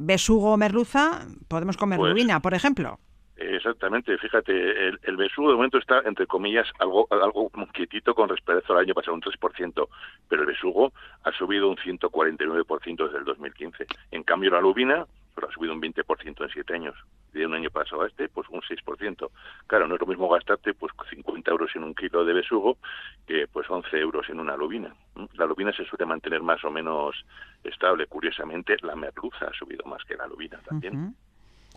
[0.00, 2.98] besugo o merluza, podemos comer Pues- lubina, por ejemplo.
[3.38, 4.52] Exactamente, fíjate,
[4.88, 8.94] el, el besugo de momento está, entre comillas, algo algo quietito con respecto al año
[8.94, 9.88] pasado, un 3%,
[10.26, 13.86] pero el besugo ha subido un 149% desde el 2015.
[14.12, 15.04] En cambio, la lubina
[15.34, 16.94] pues, ha subido un 20% en siete años.
[17.36, 19.30] De un año pasado a este, pues un 6%.
[19.66, 22.78] Claro, no es lo mismo gastarte pues 50 euros en un kilo de besugo
[23.26, 24.94] que pues 11 euros en una lubina.
[25.34, 27.14] La lubina se suele mantener más o menos
[27.62, 28.06] estable.
[28.06, 30.96] Curiosamente, la merluza ha subido más que la lubina también.
[30.96, 31.14] Ujú.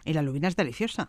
[0.06, 1.08] Y la lubina es deliciosa.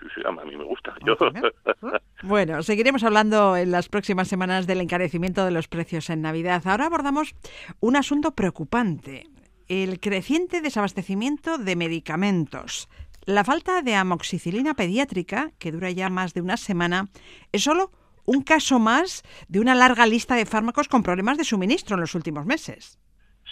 [0.00, 0.96] Sí, sí, a mí me gusta.
[1.06, 1.16] Yo,
[2.24, 6.62] Bueno, seguiremos hablando en las próximas semanas del encarecimiento de los precios en Navidad.
[6.66, 7.36] Ahora abordamos
[7.78, 9.28] un asunto preocupante,
[9.68, 12.88] el creciente desabastecimiento de medicamentos.
[13.24, 17.06] La falta de amoxicilina pediátrica, que dura ya más de una semana,
[17.52, 17.92] es solo
[18.24, 22.16] un caso más de una larga lista de fármacos con problemas de suministro en los
[22.16, 22.98] últimos meses.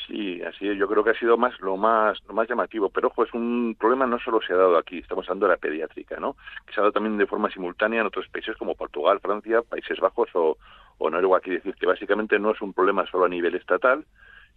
[0.08, 0.76] Sí, así es.
[0.76, 2.90] Yo creo que ha sido más lo más lo más llamativo.
[2.90, 4.98] Pero ojo, es un problema no solo se ha dado aquí.
[4.98, 6.34] Estamos hablando de la pediátrica, ¿no?
[6.66, 10.00] Que se ha dado también de forma simultánea en otros países como Portugal, Francia, Países
[10.00, 10.58] Bajos o,
[10.98, 11.36] o Noruega.
[11.36, 14.04] Aquí decir que básicamente no es un problema solo a nivel estatal,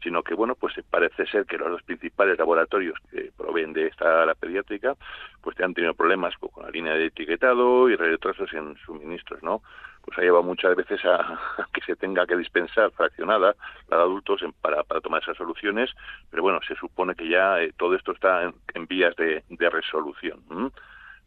[0.03, 4.25] sino que bueno, pues parece ser que los dos principales laboratorios que proveen de esta
[4.25, 4.95] la pediátrica,
[5.41, 9.61] pues han tenido problemas con la línea de etiquetado y retrasos en suministros, ¿no?
[10.03, 11.39] Pues ha llevado muchas veces a,
[11.73, 13.55] que se tenga que dispensar fraccionada
[13.87, 15.89] la de adultos en- para, para tomar esas soluciones,
[16.29, 20.41] pero bueno, se supone que ya eh, todo esto está en, vías de, resolución.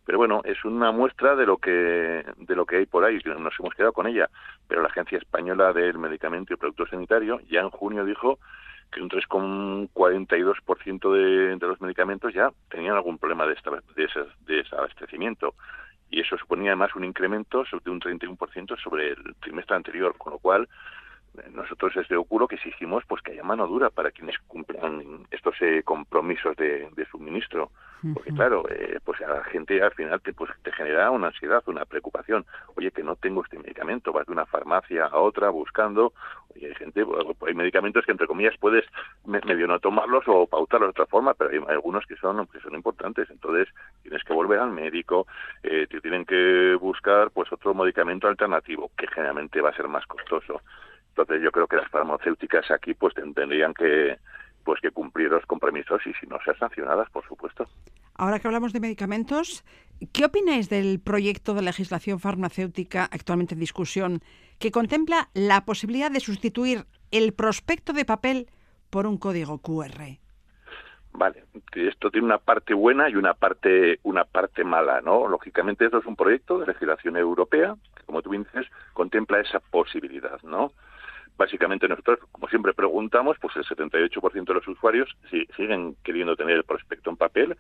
[0.05, 3.59] pero bueno es una muestra de lo que de lo que hay por ahí nos
[3.59, 4.29] hemos quedado con ella
[4.69, 8.39] pero la agencia española del medicamento y producto sanitario ya en junio dijo
[8.91, 14.21] que un 3,42% de, de los medicamentos ya tenían algún problema de, esta, de, ese,
[14.47, 15.55] de ese abastecimiento
[16.11, 20.39] y eso suponía además un incremento de un 31% sobre el trimestre anterior con lo
[20.39, 20.69] cual
[21.53, 25.83] nosotros desde Ocuro que exigimos pues que haya mano dura para quienes cumplan estos eh,
[25.85, 27.71] compromisos de, de suministro.
[28.15, 31.63] Porque claro eh, pues a la gente al final te pues te genera una ansiedad
[31.67, 32.45] una preocupación.
[32.77, 36.13] Oye que no tengo este medicamento vas de una farmacia a otra buscando
[36.55, 38.85] oye hay gente bueno, hay medicamentos que entre comillas puedes
[39.25, 42.61] me- medio no tomarlos o pautarlos de otra forma pero hay algunos que son que
[42.61, 43.29] son importantes.
[43.31, 43.67] Entonces
[44.03, 45.27] tienes que volver al médico
[45.63, 50.07] eh, te tienen que buscar pues otro medicamento alternativo que generalmente va a ser más
[50.07, 50.61] costoso
[51.17, 54.19] entonces yo creo que las farmacéuticas aquí pues tendrían que
[54.65, 57.67] pues que cumplir los compromisos y si no ser sancionadas, por supuesto.
[58.17, 59.65] Ahora que hablamos de medicamentos,
[60.13, 64.21] ¿qué opináis del proyecto de legislación farmacéutica actualmente en discusión
[64.59, 68.49] que contempla la posibilidad de sustituir el prospecto de papel
[68.91, 70.19] por un código QR?
[71.13, 75.29] Vale, esto tiene una parte buena y una parte una parte mala, ¿no?
[75.29, 80.43] Lógicamente esto es un proyecto de legislación europea que, como tú dices, contempla esa posibilidad,
[80.43, 80.73] ¿no?
[81.37, 86.57] Básicamente nosotros, como siempre preguntamos, pues el 78% de los usuarios si- siguen queriendo tener
[86.57, 87.57] el prospecto en papel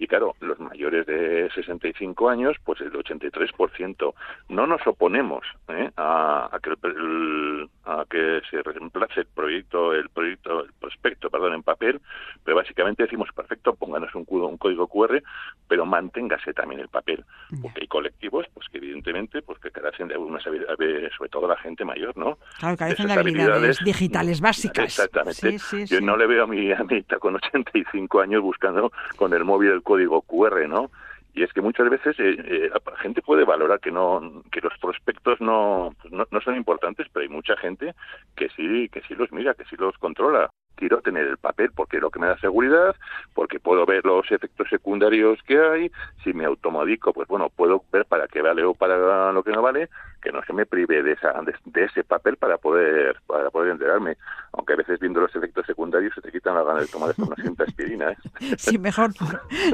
[0.00, 4.14] y claro, los mayores de 65 años, pues el 83%.
[4.48, 5.90] No nos oponemos ¿eh?
[5.96, 11.28] a, a que el- el- a que se reemplace el proyecto, el proyecto, el prospecto,
[11.28, 12.00] perdón, en papel,
[12.44, 14.24] pero básicamente decimos perfecto, pónganos un,
[14.56, 15.22] código QR,
[15.68, 17.24] pero manténgase también el papel,
[17.60, 21.56] porque hay colectivos, pues que evidentemente, pues que carecen de algunas habilidades, sobre todo la
[21.58, 22.38] gente mayor, ¿no?
[22.58, 24.84] Claro, carecen de habilidades digitales básicas.
[24.86, 25.34] Exactamente.
[25.34, 26.04] Sí, sí, Yo sí.
[26.04, 30.22] no le veo a mi amita con 85 años buscando con el móvil el código
[30.22, 30.90] QR, ¿no?
[31.34, 34.76] Y es que muchas veces eh, eh, la gente puede valorar que no que los
[34.80, 37.94] prospectos no, no no son importantes, pero hay mucha gente
[38.36, 40.50] que sí que sí los mira, que sí los controla.
[40.80, 42.96] Quiero tener el papel porque es lo que me da seguridad,
[43.34, 45.92] porque puedo ver los efectos secundarios que hay.
[46.24, 49.60] Si me automodico, pues bueno, puedo ver para qué vale o para lo que no
[49.60, 49.90] vale,
[50.22, 53.72] que no se me prive de, esa, de, de ese papel para poder para poder
[53.72, 54.16] enterarme.
[54.52, 57.24] Aunque a veces viendo los efectos secundarios se te quitan las ganas de tomar hasta
[57.24, 58.12] una simple aspirina.
[58.12, 58.16] ¿eh?
[58.56, 59.10] Sí, mejor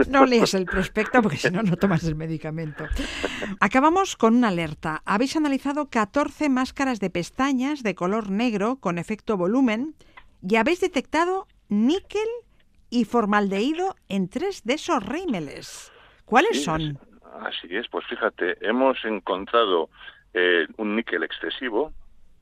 [0.08, 2.84] no leas el prospecto porque si no, no tomas el medicamento.
[3.60, 5.02] Acabamos con una alerta.
[5.04, 9.94] Habéis analizado 14 máscaras de pestañas de color negro con efecto volumen
[10.42, 12.28] y habéis detectado níquel
[12.90, 15.92] y formaldehído en tres de esos rímeles.
[16.24, 16.98] ¿Cuáles Sí, son?
[17.40, 19.90] Así es, pues fíjate, hemos encontrado
[20.34, 21.92] eh, un níquel excesivo.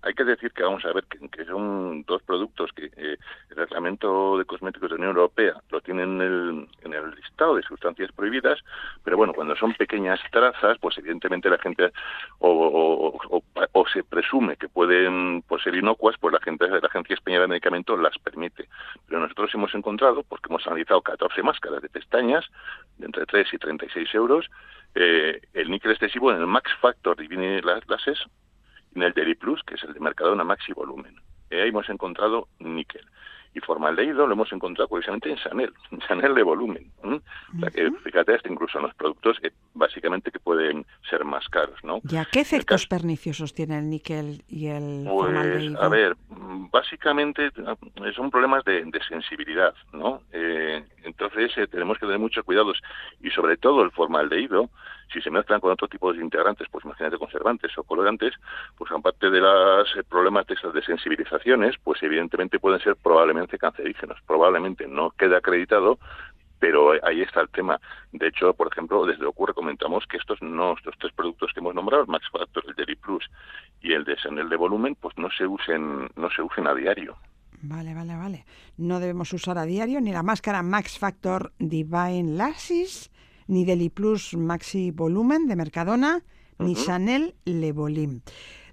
[0.05, 3.17] Hay que decir que vamos a ver que, son dos productos que eh,
[3.51, 7.57] el reglamento de cosméticos de la Unión Europea lo tiene en el, en el listado
[7.57, 8.61] de sustancias prohibidas,
[9.03, 11.91] pero bueno, cuando son pequeñas trazas, pues evidentemente la gente
[12.39, 13.43] o, o-
[13.95, 17.99] se presume que pueden pues, ser inocuas, pues la gente la Agencia Española de Medicamentos
[18.01, 18.69] las permite.
[19.07, 22.45] Pero nosotros hemos encontrado, porque hemos analizado 14 máscaras de pestañas
[22.99, 24.51] de entre 3 y 36 euros,
[24.95, 28.54] eh, el níquel excesivo en el Max Factor Lases y
[28.95, 31.15] en el Deli Plus, que es el de Mercadona Maxi Volumen.
[31.51, 33.05] Eh, ahí hemos encontrado níquel.
[33.57, 36.91] Y formaldehído lo hemos encontrado curiosamente en Chanel, en Chanel de volumen.
[37.05, 37.21] ¿m?
[37.57, 41.49] O sea que, fíjate, hasta incluso en los productos que básicamente que pueden ser más
[41.51, 42.01] caros, ¿no?
[42.03, 45.81] ¿Ya qué efectos caso- perniciosos tiene el níquel y el Pues, formaldehído?
[45.83, 50.23] a ver, mm, básicamente eh, son problemas de, de sensibilidad, ¿no?
[50.33, 52.81] Eh, entonces eh, tenemos que tener muchos cuidados
[53.23, 54.69] y sobre todo el formaldehído,
[55.15, 58.35] si se mezclan con otro tipo de integrantes, pues imagínate conservantes o colorantes,
[58.77, 64.19] pues aparte de los problemas de esas desensibilizaciones, pues evidentemente pueden ser probablemente cancerígenos.
[64.27, 65.99] Probablemente no queda acreditado,
[66.59, 67.81] pero ahí está el tema.
[68.13, 71.75] De hecho, por ejemplo, desde Ocurre comentamos que estos no, estos tres productos que hemos
[71.75, 73.25] nombrado, Max Factor, el Deli Plus
[73.81, 77.17] y el de Chanel de volumen, pues no se usen, no se usen a diario.
[77.63, 78.45] Vale, vale, vale.
[78.77, 83.11] No debemos usar a diario ni la máscara Max Factor Divine Lashes,
[83.47, 86.23] ni Deli Plus Maxi Volumen de Mercadona,
[86.59, 88.21] ni Chanel Le Volume.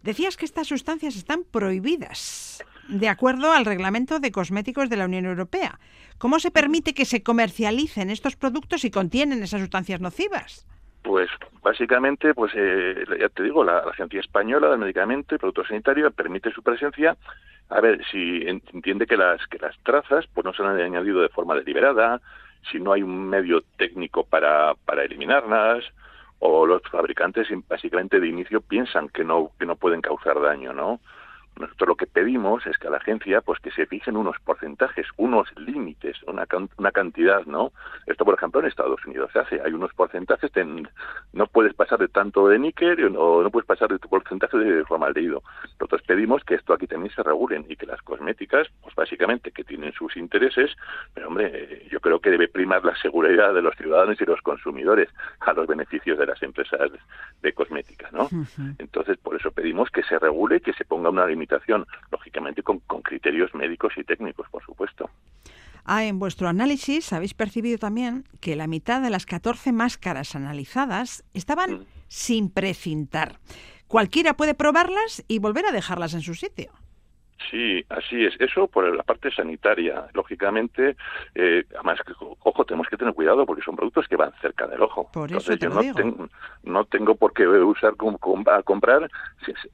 [0.03, 2.63] Decías que estas sustancias están prohibidas.
[2.89, 5.79] de acuerdo al reglamento de cosméticos de la Unión Europea.
[6.17, 10.65] ¿Cómo se permite que se comercialicen estos productos si contienen esas sustancias nocivas?
[11.03, 11.29] Pues
[11.63, 16.11] básicamente, pues eh, ya te digo, la, la Agencia Española del Medicamento y Producto Sanitario
[16.11, 17.15] permite su presencia.
[17.69, 21.21] A ver, si en- entiende que las que las trazas pues no se han añadido
[21.21, 22.21] de forma deliberada,
[22.69, 25.83] si no hay un medio técnico para, para eliminarlas,
[26.39, 30.99] o los fabricantes básicamente de inicio piensan que no que no pueden causar daño, ¿no?
[31.59, 35.05] Nosotros lo que pedimos es que a la agencia pues que se fijen unos porcentajes,
[35.17, 37.71] unos límites, una, can- una cantidad, ¿no?
[38.07, 39.61] Esto, por ejemplo, en Estados Unidos se hace.
[39.61, 40.51] Hay unos porcentajes,
[41.33, 44.83] no puedes pasar de tanto de níquel o no puedes pasar de tu porcentaje de
[44.85, 45.43] formaldehído.
[45.79, 49.63] Nosotros pedimos que esto aquí también se regulen y que las cosméticas, pues básicamente que
[49.63, 50.71] tienen sus intereses,
[51.13, 55.09] pero hombre, yo creo que debe primar la seguridad de los ciudadanos y los consumidores
[55.41, 56.91] a los beneficios de las empresas
[57.41, 58.27] de cosmética, ¿no?
[58.79, 63.01] Entonces, por eso pedimos que se regule que se ponga una limitación, lógicamente con, con
[63.01, 65.09] criterios médicos y técnicos, por supuesto.
[65.83, 71.23] Ah, en vuestro análisis habéis percibido también que la mitad de las 14 máscaras analizadas
[71.33, 71.85] estaban Mm.
[72.07, 73.39] sin precintar.
[73.87, 76.71] Cualquiera puede probarlas y volver a dejarlas en su sitio.
[77.49, 78.39] Sí, así es.
[78.39, 80.05] Eso por la parte sanitaria.
[80.13, 80.95] Lógicamente,
[81.35, 81.99] eh, además,
[82.39, 85.09] ojo, tenemos que tener cuidado porque son productos que van cerca del ojo.
[85.13, 85.95] Por eso te yo no, digo.
[85.95, 86.29] ten-
[86.63, 89.09] no tengo por qué usar com- com- a comprar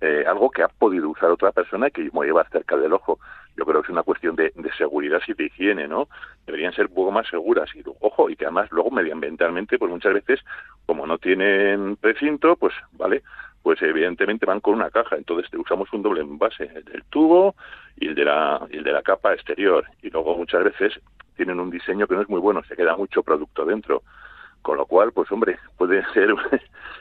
[0.01, 3.19] eh, algo que ha podido usar otra persona que me lleva cerca del ojo.
[3.55, 6.07] Yo creo que es una cuestión de, de seguridad y de higiene, ¿no?
[6.45, 7.69] Deberían ser un poco más seguras.
[7.75, 10.39] Y, ojo, y que además luego medioambientalmente, pues muchas veces,
[10.85, 13.23] como no tienen precinto, pues, vale,
[13.67, 15.17] pues evidentemente van con una caja.
[15.17, 17.53] Entonces usamos un doble envase, el del tubo
[17.97, 19.85] y el de la, el de la capa exterior.
[20.01, 20.97] Y luego muchas veces
[21.35, 24.03] tienen un diseño que no es muy bueno, se queda mucho producto dentro.
[24.67, 26.35] Con lo cual, pues hombre, puede ser,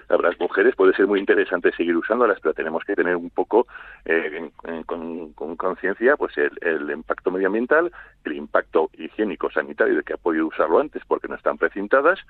[0.06, 3.66] para las mujeres puede ser muy interesante seguir usándolas, pero tenemos que tener un poco
[4.04, 4.52] eh,
[4.86, 7.90] con con conciencia pues el, impacto medioambiental,
[8.22, 12.20] el impacto higiénico sanitario de que ha podido usarlo antes porque no están precintadas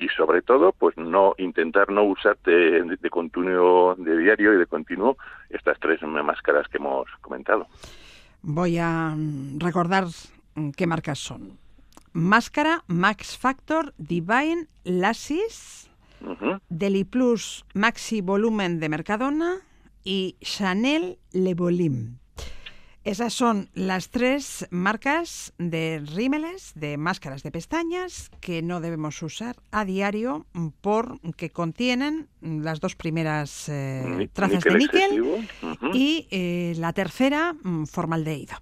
[0.00, 5.16] y sobre todo pues no intentar no usar de, continuo de diario y de continuo
[5.50, 7.68] estas tres máscaras que hemos comentado.
[8.42, 9.14] Voy a
[9.58, 10.06] recordar
[10.56, 11.69] mm, qué marcas son.
[12.12, 15.90] Máscara, Max Factor, Divine, Lassis,
[16.20, 16.60] Ujú.
[16.68, 19.60] Deli Plus Maxi Volumen de Mercadona
[20.04, 22.20] y Chanel Le Volim.
[23.02, 29.56] Esas son las tres marcas de rímeles, de máscaras de pestañas, que no debemos usar
[29.70, 30.44] a diario
[30.82, 35.48] porque contienen las dos primeras eh, trazas de níquel
[35.94, 38.56] y eh, la tercera, mm, formaldehído.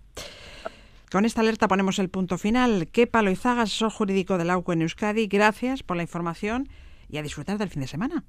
[1.11, 2.89] Con esta alerta ponemos el punto final.
[2.93, 6.69] Kepa Loizaga, asesor jurídico del AUCO en Euskadi, gracias por la información
[7.09, 8.25] y a disfrutar del fin de semana.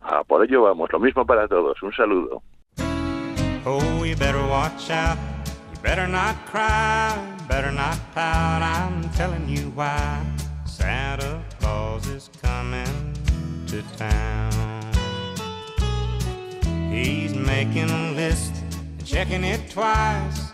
[0.00, 1.82] Ah, por ello vamos, lo mismo para todos.
[1.82, 2.42] Un saludo.
[3.66, 5.18] Oh, you better watch out.
[5.74, 7.14] You better not cry.
[7.48, 8.62] Better not pout.
[8.62, 10.20] I'm telling you why.
[10.66, 13.14] Santa Claus is coming
[13.66, 14.92] to town.
[16.90, 20.53] He's making a list and checking it twice.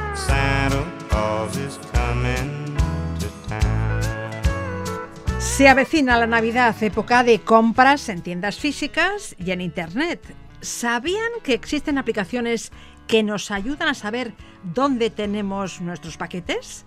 [5.39, 10.19] Se avecina la Navidad, época de compras en tiendas físicas y en Internet.
[10.61, 12.71] ¿Sabían que existen aplicaciones
[13.07, 14.33] que nos ayudan a saber
[14.63, 16.85] dónde tenemos nuestros paquetes?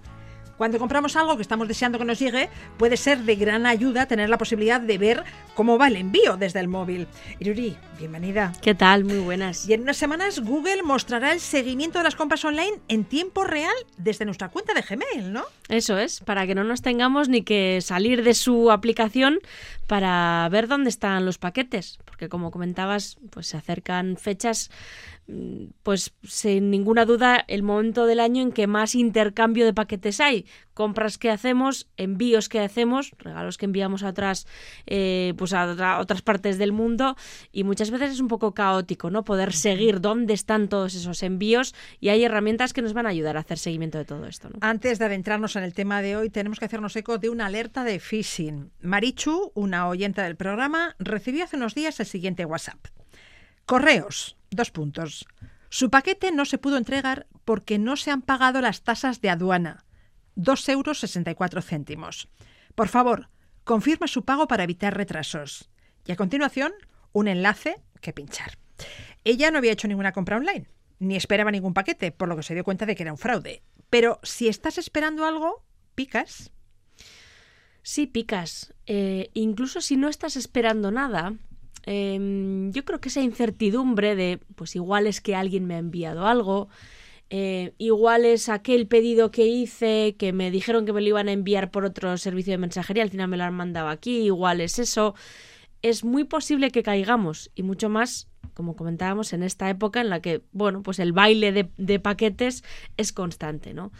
[0.57, 2.49] Cuando compramos algo que estamos deseando que nos llegue,
[2.79, 5.25] puede ser de gran ayuda tener la posibilidad de ver
[5.55, 7.09] cómo va el envío desde el móvil.
[7.41, 8.53] Iruri, bienvenida.
[8.63, 9.05] ¿Qué tal?
[9.05, 9.69] Muy buenas.
[9.69, 13.75] Y en unas semanas Google mostrará el seguimiento de las compras online en tiempo real
[13.97, 15.45] desde nuestra cuenta de Gmail, ¿no?
[15.69, 19.41] Eso es, para que no nos tengamos ni que salir de su aplicación
[19.87, 24.71] para ver dónde están los paquetes, porque como comentabas, pues se acercan fechas
[25.83, 30.45] pues sin ninguna duda el momento del año en que más intercambio de paquetes hay,
[30.75, 34.47] compras que hacemos, envíos que hacemos, regalos que enviamos a otras
[34.87, 37.17] eh, pues a otra- otras partes del mundo
[37.53, 39.25] y muchas veces es un poco caótico, ¿no?
[39.25, 43.39] Poder seguir dónde están todos esos envíos y hay herramientas que nos van a ayudar
[43.39, 44.59] a hacer seguimiento de todo esto, ¿no?
[44.61, 47.83] Antes de adentrarnos en el tema de hoy, tenemos que hacernos eco de una alerta
[47.85, 48.71] de phishing.
[48.83, 52.79] Marichu, una oyente del programa, recibió hace unos días el siguiente WhatsApp.
[53.67, 55.27] Correos, dos puntos.
[55.69, 59.85] Su paquete no se pudo entregar porque no se han pagado las tasas de aduana,
[60.37, 62.29] 2,64 euros.
[62.75, 63.29] Por favor,
[63.65, 65.71] confirma su pago para evitar retrasos.
[66.07, 66.73] Y a continuación,
[67.13, 68.59] un enlace que pinchar.
[69.25, 70.67] Ella no había hecho ninguna compra online,
[70.99, 73.63] ni esperaba ningún paquete, por lo que se dio cuenta de que era un fraude.
[73.91, 76.51] Pero si estás esperando algo, picas.
[77.83, 78.75] Sí, picas.
[78.87, 81.35] Eh, incluso si no estás esperando nada,
[81.87, 86.27] eh, yo creo que esa incertidumbre de, pues igual es que alguien me ha enviado
[86.27, 86.69] algo,
[87.31, 91.33] eh, igual es aquel pedido que hice que me dijeron que me lo iban a
[91.33, 94.79] enviar por otro servicio de mensajería, al final me lo han mandado aquí, igual es
[94.79, 95.15] eso.
[95.83, 100.21] Es muy posible que caigamos y mucho más, como comentábamos, en esta época en la
[100.21, 102.65] que, bueno, pues el baile de, paquetes
[102.97, 103.93] es constante, ¿no?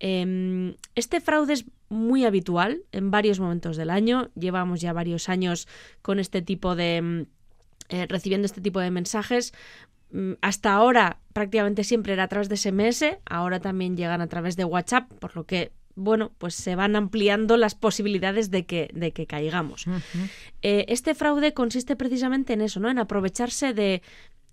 [0.00, 4.30] Eh, este fraude es muy habitual en varios momentos del año.
[4.34, 5.68] Llevamos ya varios años
[6.02, 7.26] con este tipo de.
[7.88, 9.52] eh, recibiendo este tipo de mensajes.
[10.10, 14.56] Mm, Hasta ahora prácticamente siempre era a través de SMS, ahora también llegan a través
[14.56, 19.12] de WhatsApp, por lo que, bueno, pues se van ampliando las posibilidades de que, de
[19.12, 19.86] que caigamos.
[20.62, 22.90] Eh, este fraude consiste precisamente en eso, ¿no?
[22.90, 24.02] En aprovecharse de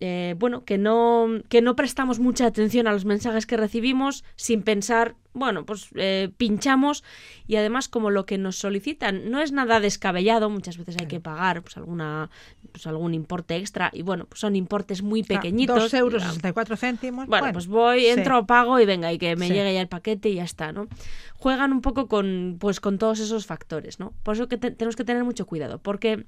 [0.02, 4.62] eh, bueno, que no, que no prestamos mucha atención a los mensajes que recibimos sin
[4.64, 7.04] pensar, bueno, pues eh, pinchamos
[7.48, 11.20] y además como lo que nos solicitan no es nada descabellado, muchas veces hay que
[11.20, 12.30] pagar pues alguna
[12.72, 15.78] pues algún importe extra y bueno, pues son importes muy pequeñitos.
[15.78, 16.36] 2 euros digamos.
[16.36, 17.28] 64 céntimos.
[17.28, 18.08] Bueno, pues voy, sí.
[18.08, 19.54] entro, pago y venga, y que me Sí.
[19.54, 20.88] llegue ya el paquete y ya está, ¿no?
[21.36, 24.14] Juegan un poco con, pues, con todos esos factores, ¿no?
[24.24, 26.26] Por eso que te- tenemos que tener mucho cuidado, porque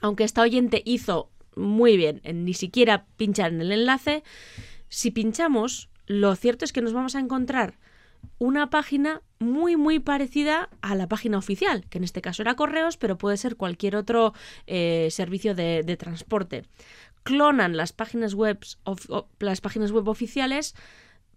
[0.00, 4.22] aunque esta oyente hizo muy bien en ni siquiera pinchar en el enlace,
[4.88, 7.78] si pinchamos, lo cierto es que nos vamos a encontrar
[8.38, 12.96] una página muy muy parecida a la página oficial, que en este caso era correos,
[12.96, 14.32] pero puede ser cualquier otro
[14.66, 16.64] eh, servicio de, de transporte.
[17.24, 18.58] Clonan las páginas web,
[19.38, 20.74] las páginas web oficiales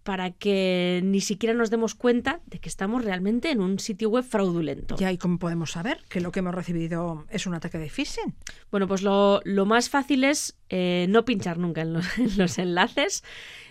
[0.06, 4.24] para que ni siquiera nos demos cuenta de que estamos realmente en un sitio web
[4.24, 4.94] fraudulento.
[4.96, 8.36] Ya, ¿y cómo podemos saber que lo que hemos recibido es un ataque de phishing?
[8.70, 12.56] Bueno, pues lo, lo más fácil es eh, no pinchar nunca en los, en los
[12.58, 13.24] enlaces.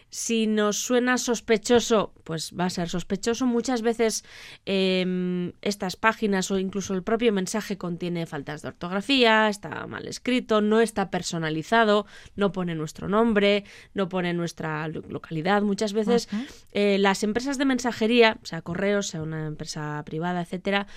[0.09, 3.45] Si nos suena sospechoso, pues va a ser sospechoso.
[3.45, 4.23] Muchas veces
[4.65, 10.61] eh, estas páginas o incluso el propio mensaje contiene faltas de ortografía, está mal escrito,
[10.61, 12.05] no está personalizado,
[12.37, 15.63] no pone nuestro nombre, no pone nuestra lo- localidad.
[15.63, 16.29] Muchas veces
[16.71, 20.87] eh, las empresas de mensajería, sea correos, sea una empresa privada, etcétera,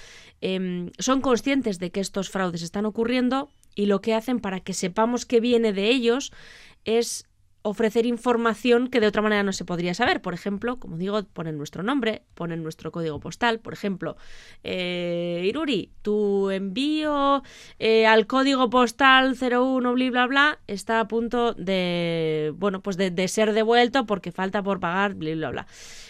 [0.40, 4.74] em, son conscientes de que estos fraudes están ocurriendo y lo que hacen para que
[4.74, 6.32] sepamos que viene de ellos
[6.84, 7.27] es
[7.68, 10.20] ofrecer información que de otra manera no se podría saber.
[10.22, 13.60] Por ejemplo, como digo, ponen nuestro nombre, ponen nuestro código postal.
[13.60, 14.16] Por ejemplo,
[14.64, 17.42] eh, Iruri, tu envío
[17.78, 23.28] eh, al código postal 01 bla bla bla está a punto de bueno pues de,
[23.28, 25.66] ser devuelto porque falta por pagar bla bla bla.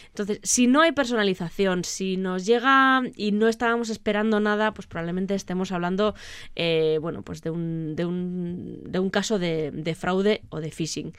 [0.09, 5.35] Entonces, si no hay personalización, si nos llega y no estábamos esperando nada, pues probablemente
[5.35, 6.15] estemos hablando,
[6.57, 10.71] eh, bueno, pues de un, de un, de un caso de, de fraude o de
[10.71, 11.13] phishing.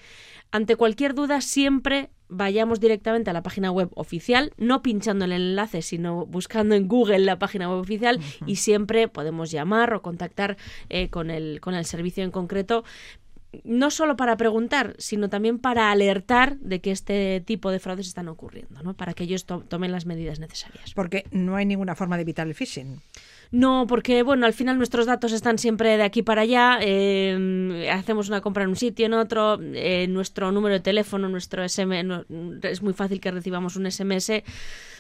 [0.52, 5.42] Ante cualquier duda, siempre vayamos directamente a la página web oficial, no pinchando en el
[5.50, 10.58] enlace, sino buscando en Google la página web oficial y siempre podemos llamar o contactar
[10.90, 12.84] eh, con, el, con el servicio en concreto
[13.64, 18.28] no solo para preguntar, sino también para alertar de que este tipo de fraudes están
[18.28, 18.94] ocurriendo, ¿no?
[18.96, 20.94] Para que ellos to- tomen las medidas necesarias.
[20.94, 23.02] Porque no hay ninguna forma de evitar el phishing.
[23.52, 26.78] No, porque bueno, al final nuestros datos están siempre de aquí para allá.
[26.82, 29.58] eh, hacemos una compra en un sitio, en otro.
[29.62, 32.26] eh, nuestro número de teléfono, nuestro SMS, no-
[32.62, 34.44] es muy fácil que recibamos un SMS.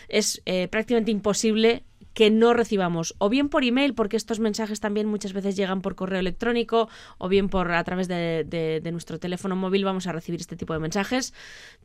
[0.08, 1.84] Es eh, prácticamente imposible
[2.14, 5.95] que no recibamos o bien por email porque estos mensajes también muchas veces llegan por
[5.95, 10.55] correo electrónico o bien por a través de, nuestro teléfono móvil vamos a recibir este
[10.55, 11.34] tipo de mensajes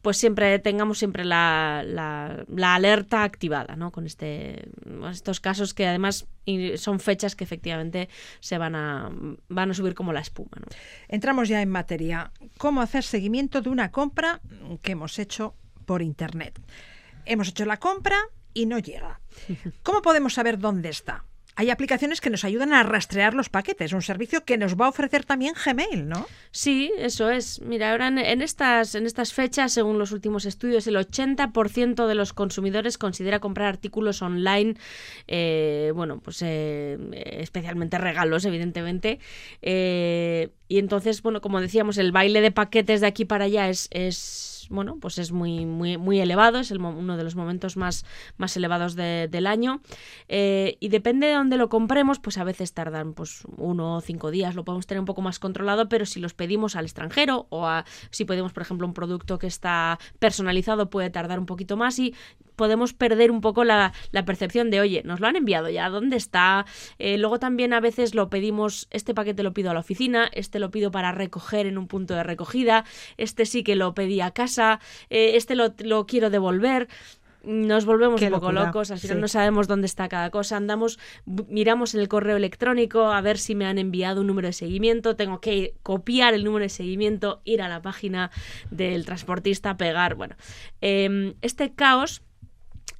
[0.02, 3.92] pues siempre tengamos siempre la, la- alerta activada ¿no?
[3.92, 4.68] con este
[5.10, 6.26] estos casos que además
[6.76, 8.08] son fechas que efectivamente
[8.40, 9.10] se van a
[9.48, 10.50] van a subir como la espuma.
[11.08, 12.32] Entramos ya en materia.
[12.58, 14.40] ¿Cómo hacer seguimiento de una compra
[14.82, 15.54] que hemos hecho
[15.86, 16.60] por Internet?
[17.24, 18.18] Hemos hecho la compra
[18.54, 19.20] y no llega.
[19.82, 21.24] ¿Cómo podemos saber dónde está?
[21.56, 24.88] Hay aplicaciones que nos ayudan a rastrear los paquetes, un servicio que nos va a
[24.88, 26.26] ofrecer también Gmail, ¿no?
[26.50, 27.60] Sí, eso es.
[27.60, 32.32] Mira, ahora en, estas, en estas fechas, según los últimos estudios, el 80% de los
[32.32, 34.74] consumidores considera comprar artículos online,
[35.28, 36.98] eh, bueno, pues eh,
[37.38, 39.20] especialmente regalos, evidentemente.
[39.62, 43.86] Eh, y entonces, bueno, como decíamos, el baile de paquetes de aquí para allá es,
[43.92, 48.04] es bueno, pues es muy, muy, muy elevado, es el uno de los momentos más,
[48.36, 49.80] más elevados de- del año.
[50.28, 54.30] Eh, y depende de dónde lo compremos, pues a veces tardan pues uno o cinco
[54.30, 57.66] días, lo podemos tener un poco más controlado, pero si los pedimos al extranjero o
[57.66, 61.98] a, si pedimos, por ejemplo, un producto que está personalizado, puede tardar un poquito más
[61.98, 62.14] y
[62.56, 66.16] podemos perder un poco la, la percepción de, oye, nos lo han enviado ya, ¿dónde
[66.16, 66.66] está?
[66.98, 70.58] Eh, luego también a veces lo pedimos, este paquete lo pido a la oficina, este
[70.58, 72.84] lo pido para recoger en un punto de recogida,
[73.16, 74.80] este sí que lo pedí a casa,
[75.10, 76.88] eh, este lo, lo quiero devolver.
[77.46, 79.20] Nos volvemos Qué un poco locura, locos, al final sí.
[79.20, 83.54] no sabemos dónde está cada cosa, andamos, miramos en el correo electrónico a ver si
[83.54, 87.60] me han enviado un número de seguimiento, tengo que copiar el número de seguimiento, ir
[87.60, 88.30] a la página
[88.70, 90.36] del transportista, pegar, bueno.
[90.80, 92.22] Em, este caos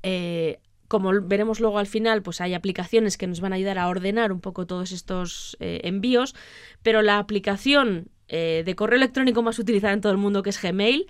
[0.04, 3.88] eh, como veremos luego al final, pues hay aplicaciones que nos van a ayudar a
[3.88, 6.34] ordenar un poco todos estos eh, envíos,
[6.82, 10.62] pero la aplicación eh, de correo electrónico más utilizada en todo el mundo, que es
[10.62, 11.06] Gmail,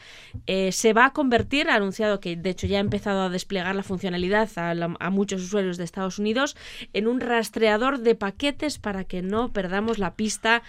[0.71, 3.83] se va a convertir, ha anunciado que de hecho ya ha empezado a desplegar la
[3.83, 6.57] funcionalidad a, a muchos usuarios de Estados Unidos,
[6.93, 10.63] en un rastreador de paquetes para que no perdamos la pista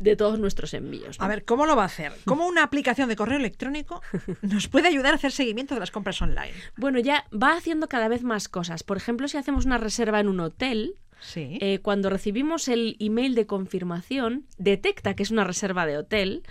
[0.00, 1.18] de todos nuestros envíos.
[1.18, 1.24] ¿no?
[1.24, 2.12] A ver, ¿cómo lo va a hacer?
[2.24, 4.02] ¿Cómo una aplicación de correo electrónico
[4.42, 6.52] nos puede ayudar a hacer seguimiento de las compras online?
[6.76, 8.82] Bueno, ya va haciendo cada vez más cosas.
[8.82, 11.58] Por ejemplo, si hacemos una reserva en un hotel, Sí.
[11.60, 16.42] eh, cuando recibimos el email de confirmación, detecta que es una reserva de hotel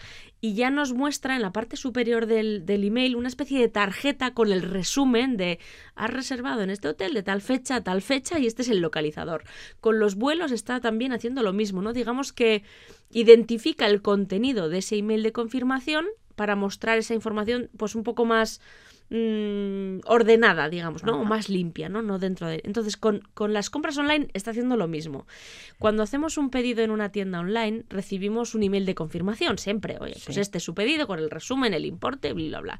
[0.41, 4.33] y ya nos muestra en la parte superior del, del email una especie de tarjeta
[4.33, 5.59] con el resumen de
[5.95, 8.79] has reservado en este hotel de tal fecha a tal fecha y este es el
[8.79, 9.43] localizador.
[9.81, 11.93] Con los vuelos está también haciendo lo mismo, ¿no?
[11.93, 12.63] Digamos que
[13.11, 18.23] identifica el contenido de ese email de confirmación para mostrar esa información pues un poco
[18.23, 18.61] más
[19.09, 21.21] mm, ordenada, digamos, ¿no?
[21.21, 22.01] O más limpia, ¿no?
[22.01, 22.61] No dentro de...
[22.63, 25.25] Entonces, con, con las compras online está haciendo lo mismo.
[25.79, 29.97] Cuando hacemos un pedido en una tienda online, recibimos un email de confirmación, siempre.
[29.99, 32.79] Oye, pues este es su pedido con el resumen, el importe, bla, bla, bla.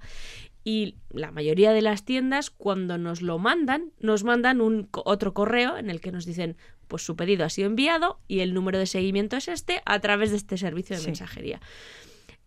[0.64, 5.78] Y la mayoría de las tiendas, cuando nos lo mandan, nos mandan un otro correo
[5.78, 6.58] en el que nos dicen,
[6.88, 10.32] pues su pedido ha sido enviado y el número de seguimiento es este a través
[10.32, 11.08] de este servicio de Sí.
[11.08, 11.62] mensajería.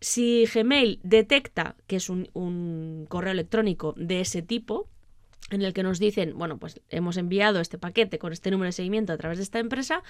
[0.02, 4.88] Si Gmail detecta que es un, correo electrónico de ese tipo,
[5.50, 8.72] en el que nos dicen, bueno, pues hemos enviado este paquete con este número de
[8.72, 10.02] seguimiento a través de esta empresa,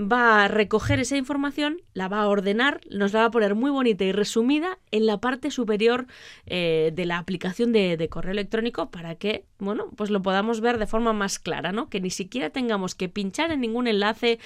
[0.00, 3.70] va a recoger esa información, la va a ordenar, nos la va a poner muy
[3.70, 6.06] bonita y resumida en la parte superior
[6.46, 10.78] eh, de la aplicación de, de correo electrónico para que, bueno, pues lo podamos ver
[10.78, 11.90] de forma más clara, ¿no?
[11.90, 14.38] Que ni siquiera tengamos que pinchar en ningún enlace.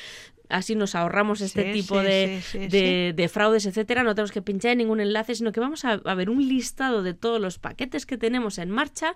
[0.48, 4.02] Así nos ahorramos este Sí, tipo sí, de, sí, de- de fraudes, etcétera.
[4.02, 7.02] No tenemos que pinchar en ningún enlace, sino que vamos a, a ver un listado
[7.02, 9.14] de todos los paquetes que tenemos en marcha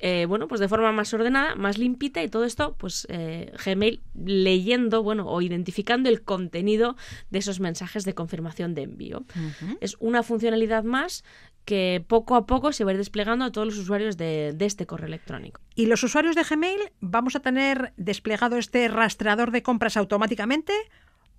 [0.00, 4.00] eh, bueno, pues de forma más ordenada, más limpita y todo esto, pues eh, Gmail
[4.24, 6.94] leyendo, bueno, o identificando el contenido
[7.30, 9.24] de esos mensajes de confirmación de envío.
[9.80, 11.24] Es una funcionalidad más
[11.68, 14.64] que poco a poco se va a ir desplegando a todos los usuarios de, de
[14.64, 15.60] este correo electrónico.
[15.74, 20.72] ¿Y los usuarios de Gmail vamos a tener desplegado este rastreador de compras automáticamente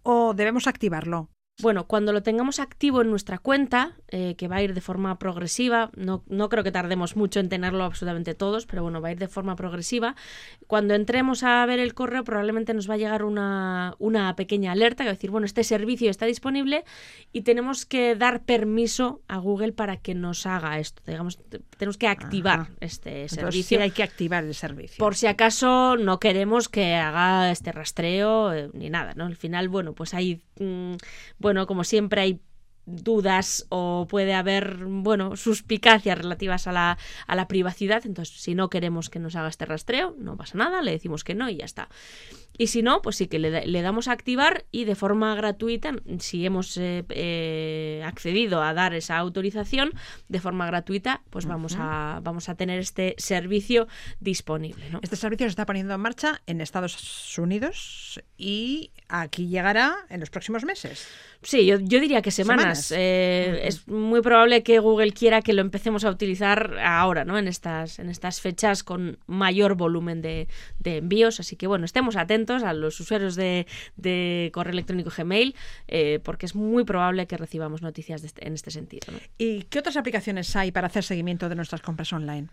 [0.04, 1.30] o debemos activarlo?
[1.62, 5.20] Bueno, cuando lo tengamos activo en nuestra cuenta, eh, que va a ir de forma
[5.20, 9.12] progresiva, no, no creo que tardemos mucho en tenerlo absolutamente todos, pero bueno, va a
[9.12, 10.16] ir de forma progresiva.
[10.68, 15.04] Cuando entremos a ver el correo, probablemente nos va a llegar una, una pequeña alerta
[15.04, 16.86] que va a decir, bueno, este servicio está disponible
[17.34, 21.02] y tenemos que dar permiso a Google para que nos haga esto.
[21.06, 22.72] Digamos, te- tenemos que activar Ajá.
[22.80, 23.78] este Entonces servicio.
[23.78, 24.98] sí hay que activar el servicio.
[24.98, 29.26] Por si acaso no queremos que haga este rastreo eh, ni nada, ¿no?
[29.26, 30.94] Al final, bueno, pues hay, mm,
[31.38, 32.42] bueno, como siempre hay
[32.90, 38.06] dudas o puede haber, bueno, suspicacias relativas a la, a la privacidad.
[38.06, 41.36] Entonces, si no queremos que nos haga este rastreo, no pasa nada, le decimos que
[41.36, 41.90] no y ya está.
[42.58, 45.94] Y si no, pues sí que le, le damos a activar y de forma gratuita,
[46.20, 49.94] si hemos eh, eh, accedido a dar esa autorización,
[50.28, 53.88] de forma gratuita, pues vamos, a, vamos a tener este servicio
[54.20, 54.90] disponible.
[54.90, 55.00] ¿no?
[55.02, 60.30] Este servicio se está poniendo en marcha en Estados Unidos y aquí llegará en los
[60.30, 61.08] próximos meses.
[61.42, 62.60] Sí, yo, yo diría que semanas.
[62.62, 62.79] Semanas.
[62.96, 63.68] Eh, Ujú.
[63.68, 67.38] Es muy probable que Google quiera que lo empecemos a utilizar ahora, ¿no?
[67.38, 70.48] En estas, en estas fechas con mayor volumen de,
[70.80, 71.40] de envíos.
[71.40, 73.68] Así que bueno, estemos atentos a los usuarios de,
[73.98, 75.56] de correo electrónico Gmail,
[75.88, 79.08] eh, porque es muy probable que recibamos noticias de este- en este sentido.
[79.12, 79.20] ¿no?
[79.38, 82.48] ¿Y qué otras aplicaciones hay para hacer seguimiento de nuestras compras online?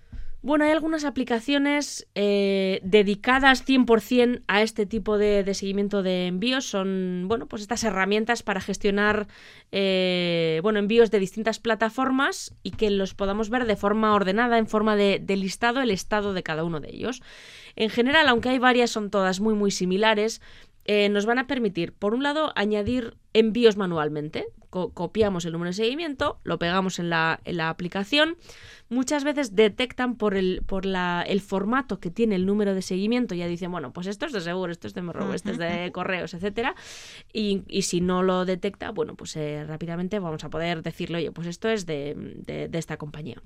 [0.46, 6.66] Bueno, hay algunas aplicaciones eh, dedicadas 100% a este tipo de, seguimiento de envíos.
[6.66, 9.26] Son, bueno, pues estas herramientas para gestionar,
[9.72, 14.68] eh, bueno, envíos de distintas plataformas y que los podamos ver de forma ordenada, en
[14.68, 17.22] forma de listado, el estado de cada uno de ellos.
[17.76, 20.40] En general, aunque hay varias, son todas muy, muy similares.
[20.86, 24.46] Eh, nos van a permitir, por un lado, añadir envíos manualmente.
[24.70, 28.36] Co- copiamos el número de seguimiento, lo pegamos en la, en la aplicación.
[28.88, 33.34] Muchas veces detectan por, el, por la, el formato que tiene el número de seguimiento.
[33.34, 35.90] Ya dicen, bueno, pues esto es de seguro, esto es de morro, esto es de
[35.92, 36.74] correos, etcétera.
[37.32, 41.32] Y, y si no lo detecta, bueno, pues eh, rápidamente vamos a poder decirle, oye,
[41.32, 42.14] pues esto es de,
[42.46, 43.42] de- de esta compañía.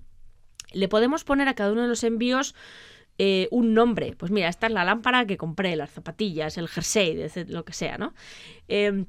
[0.72, 2.55] Le podemos poner a cada uno de los envíos
[3.23, 4.14] eh, un nombre.
[4.16, 7.99] Pues mira, esta es la lámpara que compré, las zapatillas, el jersey, lo que sea,
[7.99, 8.14] ¿no?
[8.66, 9.05] Eh,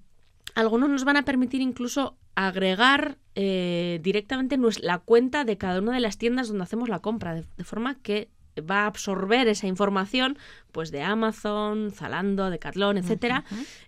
[0.54, 6.02] algunos nos van a permitir incluso agregar eh, directamente la cuenta de cada una de
[6.02, 8.28] las tiendas donde hacemos la compra, de forma que
[8.62, 10.38] va a absorber esa información
[10.72, 13.44] pues de Amazon, Zalando, Decathlon, etcétera,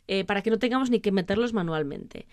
[0.09, 2.27] eh, para que no tengamos ni que meterlos manualmente.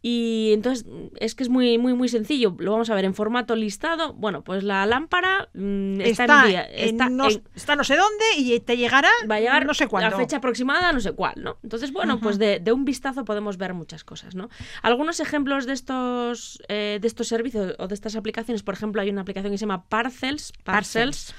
[0.00, 0.86] Y entonces
[1.18, 2.54] es que es muy muy muy sencillo.
[2.60, 4.12] Lo vamos a ver en formato listado.
[4.12, 7.82] Bueno, pues la lámpara mm, está, Está, en día- en está no, en- está no
[7.82, 10.08] sé dónde y te llegará va a llegar no sé cuándo.
[10.10, 11.56] la fecha aproximada, no sé cuál, ¿no?
[11.64, 14.48] Entonces, bueno, pues de, de un vistazo podemos ver muchas cosas, ¿no?
[14.82, 19.10] Algunos ejemplos de estos, eh, de estos servicios o de estas aplicaciones, por ejemplo, hay
[19.10, 21.34] una aplicación que se llama Parcels, Parcels,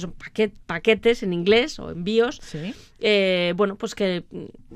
[0.00, 2.74] que son paquet- paquetes en inglés o envíos, Sí.
[3.00, 4.24] eh, bueno, pues que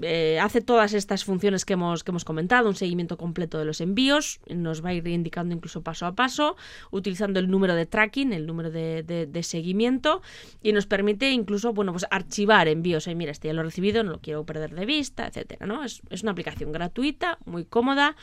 [0.02, 3.80] eh, hace todas estas funciones que hemos, que hemos comentado, un seguimiento completo de los
[3.80, 6.56] envíos, nos va a ir indicando incluso paso a paso,
[6.90, 10.22] utilizando el número de tracking, el número de, de- de seguimiento,
[10.62, 13.06] y nos permite incluso, bueno, pues archivar envíos.
[13.08, 15.84] Ay, mira, este ya lo he recibido, no lo quiero perder de vista, etcétera, ¿no?
[15.84, 18.16] Es, es una aplicación gratuita, muy cómoda,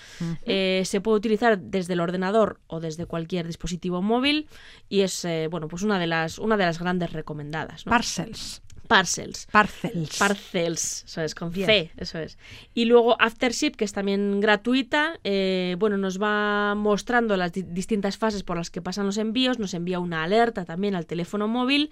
[0.46, 4.48] eh, se puede utilizar desde el ordenador o desde cualquier dispositivo móvil,
[4.90, 7.92] y es, bueno, pues una de las, una de las grandes recomendadas, ¿no?
[7.92, 8.62] Parcels.
[8.92, 9.48] Parcels.
[9.52, 10.18] Parcels.
[10.18, 11.66] Parcels, eso es, con Bien.
[11.66, 12.38] C, eso es.
[12.74, 18.18] Y luego Aftership, que es también gratuita, eh, bueno, nos va mostrando las di- distintas
[18.18, 21.90] fases por las que pasan los envíos, nos envía una alerta también al teléfono móvil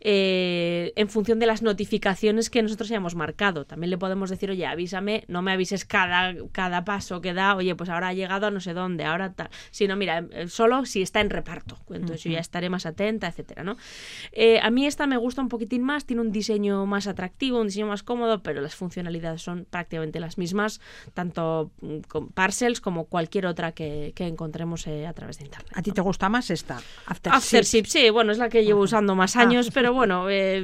[0.00, 3.64] eh, en función de las notificaciones que nosotros hayamos marcado.
[3.64, 7.74] También le podemos decir, oye, avísame, no me avises cada, cada paso que da, oye,
[7.76, 9.50] pues ahora ha llegado a no sé dónde, ahora tal.
[9.70, 11.78] Sino, mira, eh, solo si está en reparto.
[11.90, 13.76] Entonces yo ya estaré más atenta, etcétera, ¿no?
[14.32, 17.66] Eh, a mí esta me gusta un poquitín más, tiene un diseño más atractivo, un
[17.68, 20.80] diseño más cómodo, pero las funcionalidades son prácticamente las mismas,
[21.14, 25.70] tanto mm, con Parcels como cualquier otra que, que encontremos eh, a través de Internet.
[25.74, 26.80] ¿A ti te gusta más esta?
[27.06, 27.36] Aftership.
[27.36, 30.60] Aftership, sí, bueno, es la que llevo usando más años, pero bueno, eh,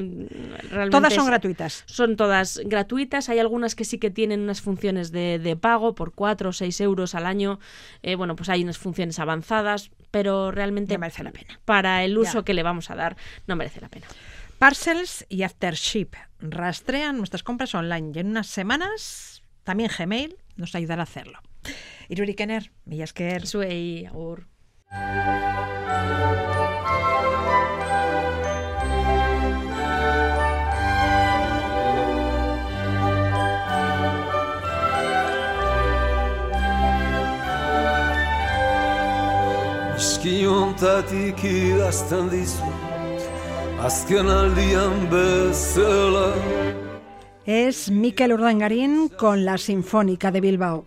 [0.70, 1.85] realmente Todas son es- gratuitas.
[1.87, 3.29] son todas gratuitas.
[3.29, 6.81] Hay algunas que sí que tienen unas funciones de, de pago por 4 o 6
[6.81, 7.59] euros al año.
[8.03, 11.61] Eh, bueno, pues hay unas funciones avanzadas, pero realmente No merece la pena.
[11.64, 12.45] para el uso Ya.
[12.45, 13.16] que le vamos a dar
[13.47, 14.07] no merece la pena.
[14.59, 21.03] Parcels y Aftership rastrean nuestras compras online y en unas semanas también Gmail nos ayudará
[21.03, 21.41] a hacerlo.
[22.09, 23.47] Iruri Kenner, Millasker.
[23.47, 24.47] Zuei, agur.
[39.97, 42.86] Iskiontatik idazten dizut
[47.45, 50.87] Es Miquel Urdangarín con la Sinfónica de Bilbao.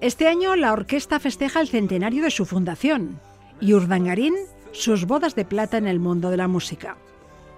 [0.00, 3.18] Este año la orquesta festeja el centenario de su fundación
[3.60, 4.34] y Urdangarín
[4.70, 6.96] sus bodas de plata en el mundo de la música.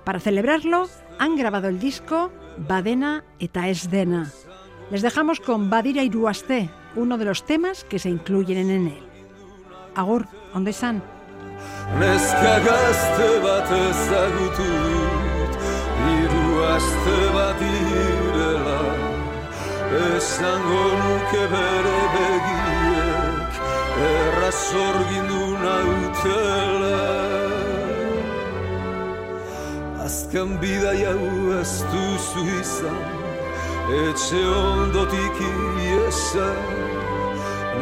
[0.02, 0.88] Para celebrarlo
[1.18, 4.32] han grabado el disco Badena eta ez dena.
[4.90, 9.02] Les dejamos con Badira Iruaste, uno de los temas que se incluyen en él.
[9.94, 11.13] Agur, ¿dónde están?
[12.00, 15.54] Neska gazte bat ezagutu dut
[16.04, 18.80] Hiru aste bat direla
[20.06, 23.60] Esango nuke bere begiek
[24.04, 27.02] Erraz orgindu nautela.
[30.04, 32.98] Azken bidai hau ez duzu izan
[34.00, 36.58] Etxe ondotik iesan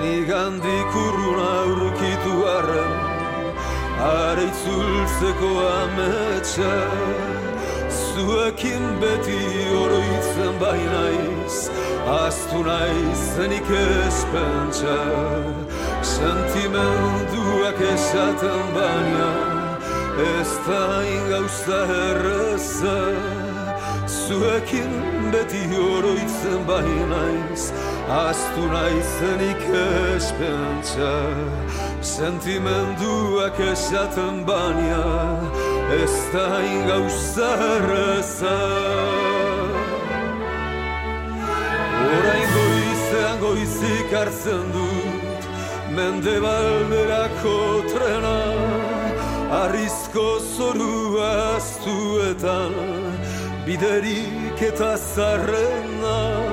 [0.02, 3.11] Nigandik urruna aurkitu arren
[4.02, 6.72] Are itzultzeko ametsa
[7.88, 9.42] Zuekin beti
[9.82, 11.70] oroitzen bainaiz.
[12.10, 14.98] Aztu naizenik ez pentsa
[16.02, 19.30] Sentimenduak esaten baina
[20.18, 20.82] Ez da
[21.14, 22.98] ingauza erreza
[24.06, 24.92] Zuekin
[25.32, 27.70] beti oroitzen bainaiz
[28.08, 29.62] Aztu naizenik
[30.16, 31.14] ez pentsa
[32.00, 35.38] Sentimenduak esaten baina
[36.02, 38.58] Ez da ingauza erreza
[42.16, 45.46] Orain goizean goizik hartzen dut
[45.96, 47.58] Mende balderako
[47.92, 48.40] trena
[49.62, 52.74] Arrizko zorua aztuetan
[53.66, 56.51] Biderik eta zarrena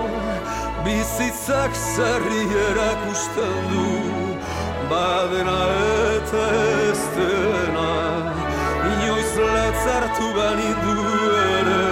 [0.86, 3.88] Bizitzak zerri erakusten du
[4.90, 5.58] Badena
[6.16, 6.44] eta
[6.90, 7.90] ez dena.
[8.92, 10.96] Inoiz latzartu banitu
[11.58, 11.84] ere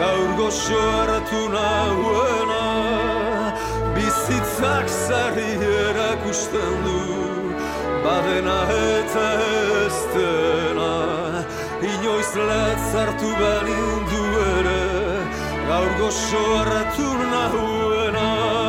[0.00, 2.66] Gaur goxo hartu nahuena
[3.96, 7.00] Bizitzak zerri erakusten du
[8.04, 9.28] Badena eta
[9.80, 10.92] ez dena.
[11.92, 14.83] Inoiz latzartu banitu ere
[15.68, 18.63] Gaur goxo hartu nahuena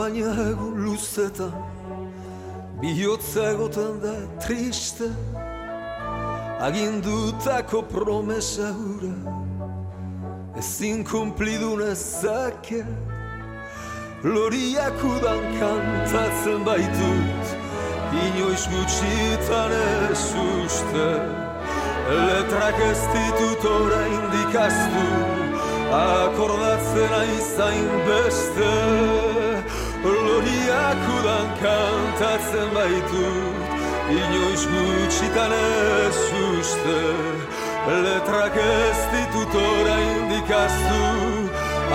[0.00, 1.52] baina egun luzetan
[2.80, 5.08] Bihotza egoten da triste
[6.66, 9.16] Agindutako promesa hura
[10.60, 12.80] Ezin kumplidun ezake
[14.24, 17.52] Loriak udan kantatzen baitut
[18.24, 21.10] Inoiz gutxitan ez uste
[22.28, 25.04] Letrak ez ditut orain dikaztu
[26.00, 29.29] Akordatzen aizain beste
[30.04, 33.56] Loriak udan kantatzen baitut
[34.10, 37.00] Inoiz gutxitan ez uste.
[38.04, 41.04] Letrak ez ditut orain dikaztu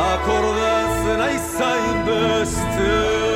[0.09, 3.34] Akordatzen aizain beste